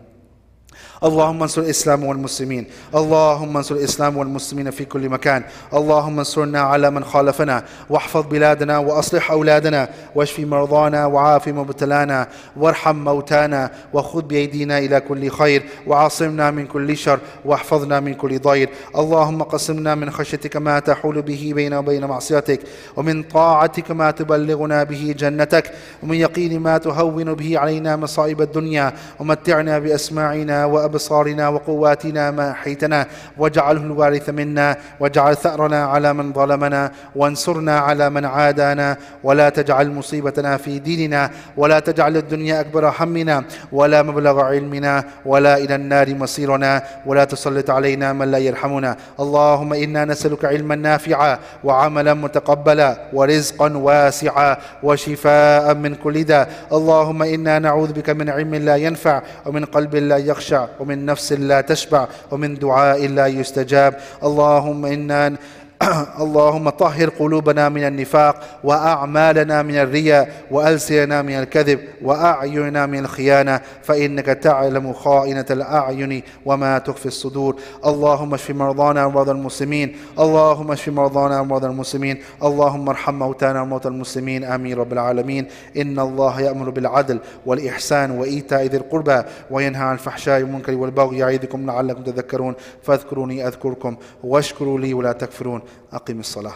اللهم 1.03 1.41
انصر 1.41 1.61
الإسلام 1.61 2.03
والمسلمين. 2.03 2.65
اللهم 2.95 3.57
انصر 3.57 3.75
الإسلام 3.75 4.17
والمسلمين 4.17 4.71
في 4.71 4.85
كل 4.85 5.09
مكان. 5.09 5.43
اللهم 5.73 6.17
انصرنا 6.17 6.61
على 6.61 6.91
من 6.91 7.03
خالفنا. 7.03 7.63
واحفظ 7.89 8.25
بلادنا 8.25 8.77
وأصلح 8.77 9.31
أولادنا. 9.31 9.89
واشف 10.15 10.39
مرضانا 10.39 11.05
وعاف 11.05 11.47
مبتلانا. 11.47 12.27
وارحم 12.57 12.95
موتانا. 12.95 13.71
وخذ 13.93 14.21
بأيدينا 14.21 14.77
إلى 14.77 14.99
كل 14.99 15.29
خير. 15.29 15.63
وعاصمنا 15.87 16.51
من 16.51 16.65
كل 16.67 16.97
شر. 16.97 17.19
واحفظنا 17.45 17.99
من 17.99 18.13
كل 18.13 18.39
ضير. 18.39 18.69
اللهم 18.95 19.43
قسمنا 19.43 19.95
من 19.95 20.11
خشيتك 20.11 20.57
ما 20.57 20.79
تحول 20.79 21.21
به 21.21 21.51
بين 21.55 21.73
وبين 21.73 22.05
معصيتك. 22.05 22.59
ومن 22.97 23.23
طاعتك 23.23 23.91
ما 23.91 24.11
تبلغنا 24.11 24.83
به 24.83 25.15
جنتك. 25.17 25.71
ومن 26.03 26.15
يقين 26.15 26.59
ما 26.59 26.77
تهون 26.77 27.33
به 27.33 27.59
علينا 27.59 27.95
مصائب 27.95 28.41
الدنيا. 28.41 28.93
ومتعنا 29.19 29.79
بأسماعنا 29.79 30.65
وابصارنا 30.91 31.47
وقواتنا 31.47 32.31
ما 32.31 32.51
احيتنا 32.51 33.07
واجعله 33.37 33.81
الوارث 33.81 34.29
منا 34.29 34.77
واجعل 34.99 35.35
ثأرنا 35.35 35.85
على 35.85 36.13
من 36.13 36.33
ظلمنا 36.33 36.91
وانصرنا 37.15 37.79
على 37.79 38.09
من 38.09 38.25
عادانا. 38.25 38.97
ولا 39.23 39.49
تجعل 39.49 39.91
مصيبتنا 39.91 40.57
في 40.57 40.79
ديننا 40.79 41.31
ولا 41.57 41.79
تجعل 41.79 42.17
الدنيا 42.17 42.59
أكبر 42.59 42.93
همنا 42.99 43.43
ولا 43.71 44.03
مبلغ 44.03 44.39
علمنا 44.39 45.03
ولا 45.25 45.57
إلى 45.57 45.75
النار 45.75 46.15
مصيرنا. 46.15 46.83
ولا 47.05 47.23
تسلط 47.23 47.69
علينا 47.69 48.13
من 48.13 48.31
لا 48.31 48.37
يرحمنا. 48.37 48.97
اللهم 49.19 49.73
إنا 49.73 50.05
نسألك 50.05 50.45
علما 50.45 50.75
نافعا 50.75 51.39
وعملا 51.63 52.13
متقبلا 52.13 52.97
ورزقا 53.13 53.77
واسعا 53.77 54.57
وشفاء 54.83 55.73
من 55.73 55.95
كل 55.95 56.23
داء. 56.23 56.49
اللهم 56.73 57.23
إنا 57.23 57.59
نعوذ 57.59 57.91
بك 57.93 58.09
من 58.09 58.29
علم 58.29 58.55
لا 58.55 58.75
ينفع 58.75 59.21
ومن 59.45 59.65
قلب 59.65 59.95
لا 59.95 60.17
يخشع. 60.17 60.67
ومن 60.81 61.05
نفس 61.05 61.33
لا 61.33 61.61
تشبع 61.61 62.07
ومن 62.31 62.55
دعاء 62.55 63.07
لا 63.07 63.27
يستجاب. 63.27 63.93
اللهم 64.23 64.85
إنا 64.85 65.37
اللهم 66.23 66.69
طهر 66.69 67.09
قلوبنا 67.09 67.69
من 67.69 67.83
النفاق 67.83 68.59
وأعمالنا 68.63 69.61
من 69.61 69.75
الرياء 69.75 70.31
وألسننا 70.51 71.21
من 71.21 71.33
الكذب 71.33 71.79
وأعيننا 72.01 72.85
من 72.85 72.99
الخيانة 72.99 73.61
فإنك 73.83 74.25
تعلم 74.25 74.93
خائنة 74.93 75.45
الأعين 75.51 76.23
وما 76.45 76.77
تخفي 76.77 77.05
الصدور. 77.05 77.55
اللهم 77.85 78.33
اشف 78.33 78.51
مرضانا 78.51 79.05
ومرضى 79.05 79.31
المسلمين. 79.31 79.95
اللهم 80.19 80.71
اشف 80.71 80.89
مرضانا 80.89 81.39
ومرضى 81.39 81.67
المسلمين. 81.67 82.23
اللهم 82.43 82.89
ارحم 82.89 83.13
موتانا 83.13 83.61
وموتى 83.61 83.87
المسلمين. 83.87 84.43
آمين 84.43 84.77
رب 84.77 84.93
العالمين. 84.93 85.47
إن 85.77 85.99
الله 85.99 86.41
يأمر 86.41 86.69
بالعدل 86.69 87.19
والإحسان 87.45 88.11
وإيتاء 88.11 88.65
ذي 88.65 88.77
القربى 88.77 89.21
وينهى 89.51 89.83
عن 89.83 89.93
الفحشاء 89.93 90.41
والمنكر 90.41 90.75
والبغي 90.75 91.17
يعظكم 91.17 91.65
لعلكم 91.65 92.03
تذكرون. 92.03 92.55
فاذكروني 92.83 93.47
أذكركم 93.47 93.95
واشكروا 94.23 94.79
لي 94.79 94.93
ولا 94.93 95.11
تكفرون. 95.11 95.61
اقم 95.92 96.20
الصلاه 96.20 96.54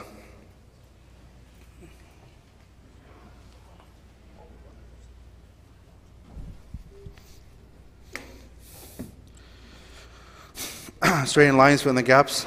straighten 11.30 11.56
lines 11.56 11.82
fill 11.82 11.90
in 11.90 11.96
the 11.96 12.02
gaps. 12.02 12.46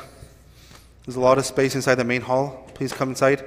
There's 1.05 1.15
a 1.15 1.19
lot 1.19 1.37
of 1.37 1.45
space 1.45 1.73
inside 1.75 1.95
the 1.95 2.03
main 2.03 2.21
hall. 2.21 2.69
Please 2.73 2.91
come 2.91 3.09
inside. 3.09 3.45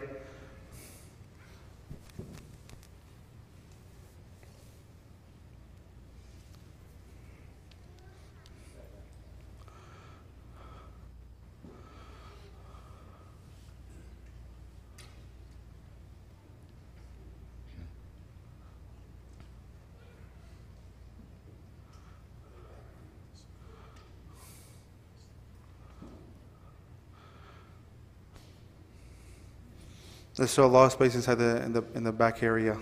There's 30.41 30.49
still 30.49 30.65
a 30.65 30.73
lot 30.73 30.85
of 30.85 30.91
space 30.93 31.13
inside 31.13 31.37
the 31.37 31.61
in 31.61 31.71
the 31.71 31.83
in 31.93 32.03
the 32.03 32.11
back 32.11 32.41
area. 32.41 32.75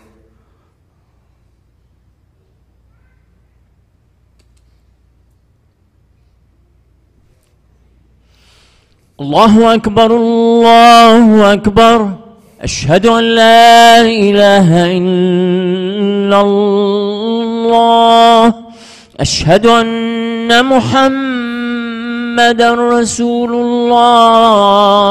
الله 9.19 9.75
أكبر 9.75 10.15
الله 10.15 11.53
أكبر 11.53 12.15
أشهد 12.61 13.05
أن 13.05 13.23
لا 13.35 14.01
إله 14.01 14.97
إلا 14.97 16.41
الله 16.41 18.53
أشهد 19.19 19.65
أن 19.65 20.65
محمد 20.65 22.61
رسول 22.61 23.53
الله 23.53 25.09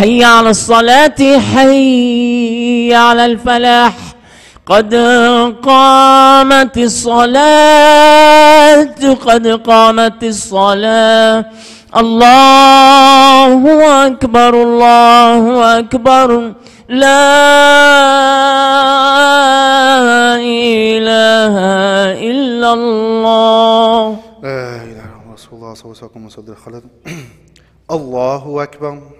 حي 0.00 0.24
على 0.24 0.50
الصلاة 0.50 1.38
حي 1.38 2.94
على 2.94 3.26
الفلاح. 3.26 3.94
قد 4.66 4.94
قامت 5.62 6.78
الصلاة 6.78 7.34
قد 9.26 9.46
قامت 9.46 10.24
الصلاة. 10.24 11.44
الله 11.96 14.06
أكبر 14.06 14.62
الله 14.62 15.78
أكبر. 15.78 16.52
لا 16.88 17.26
إله 20.36 21.54
إلا 22.30 22.72
الله. 22.72 24.16
لا 24.42 24.76
إله 24.76 24.84
إلا 24.84 25.04
الله 25.52 25.74
صلى 25.74 25.82
الله 25.84 25.84
عليه 25.84 25.96
وسلم 26.56 26.82
الله 27.96 28.62
أكبر. 28.62 29.19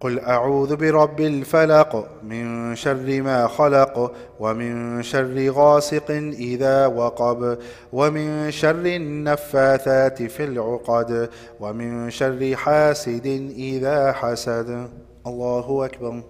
قل 0.00 0.18
اعوذ 0.18 0.76
برب 0.76 1.20
الفلق 1.20 2.08
من 2.22 2.74
شر 2.76 3.22
ما 3.22 3.46
خلق 3.48 4.14
ومن 4.40 5.02
شر 5.02 5.50
غاسق 5.50 6.10
اذا 6.10 6.86
وقب 6.86 7.58
ومن 7.92 8.50
شر 8.50 8.86
النفاثات 8.86 10.22
في 10.22 10.44
العقد 10.44 11.30
ومن 11.60 12.10
شر 12.10 12.56
حاسد 12.56 13.26
اذا 13.56 14.12
حسد 14.12 14.88
الله 15.26 15.84
أكبر. 15.84 16.22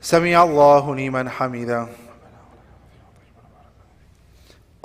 سمع 0.00 0.42
الله 0.42 0.94
لمن 0.96 1.28
حمده. 1.28 2.05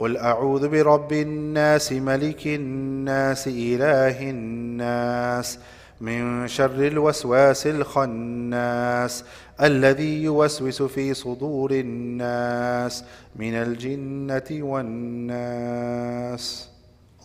قل 0.00 0.16
أعوذ 0.16 0.68
برب 0.68 1.12
الناس 1.12 1.92
ملك 1.92 2.46
الناس 2.46 3.48
إله 3.48 4.30
الناس 4.30 5.58
من 6.00 6.48
شر 6.48 6.86
الوسواس 6.86 7.66
الخناس 7.66 9.24
الذي 9.60 10.22
يوسوس 10.22 10.82
في 10.82 11.14
صدور 11.14 11.70
الناس 11.72 13.04
من 13.36 13.54
الجنة 13.54 14.64
والناس. 14.64 15.90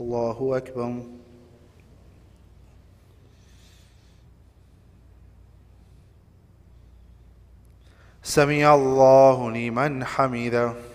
الله 0.01 0.57
أكبر. 0.57 1.01
سمع 8.23 8.75
الله 8.75 9.51
لمن 9.51 10.05
حمده. 10.05 10.94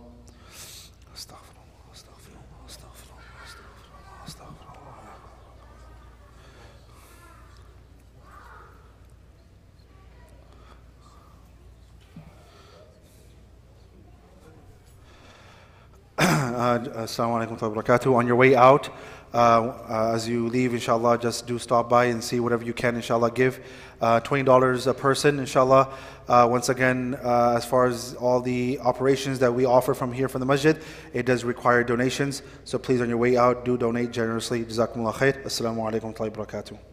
Uh, 16.71 17.03
Assalamu 17.03 17.45
alaikum 17.45 17.61
wa 17.61 17.81
barakatuh. 17.81 18.15
On 18.15 18.25
your 18.25 18.37
way 18.37 18.55
out, 18.55 18.89
uh, 19.33 19.37
uh, 19.89 20.11
as 20.15 20.25
you 20.25 20.47
leave, 20.47 20.73
inshallah, 20.73 21.17
just 21.17 21.45
do 21.45 21.59
stop 21.59 21.89
by 21.89 22.05
and 22.05 22.23
see 22.23 22.39
whatever 22.39 22.63
you 22.63 22.71
can, 22.71 22.95
inshallah, 22.95 23.29
give. 23.31 23.59
Uh, 23.99 24.21
$20 24.21 24.87
a 24.87 24.93
person, 24.93 25.39
inshallah. 25.39 25.93
Uh, 26.29 26.47
once 26.49 26.69
again, 26.69 27.15
as 27.23 27.65
far 27.65 27.87
as 27.87 28.13
all 28.15 28.39
the 28.39 28.79
operations 28.79 29.39
that 29.39 29.53
we 29.53 29.65
offer 29.65 29.93
from 29.93 30.13
here 30.13 30.29
from 30.29 30.39
the 30.39 30.45
masjid, 30.45 30.81
it 31.13 31.25
does 31.25 31.43
require 31.43 31.83
donations. 31.83 32.41
So 32.63 32.77
please, 32.77 33.01
on 33.01 33.09
your 33.09 33.17
way 33.17 33.35
out, 33.35 33.65
do 33.65 33.77
donate 33.77 34.11
generously. 34.11 34.63
Jazakumullah 34.63 35.13
khair. 35.13 35.43
Assalamu 35.43 35.91
alaikum 35.91 36.17
wa 36.17 36.29
barakatuh. 36.29 36.90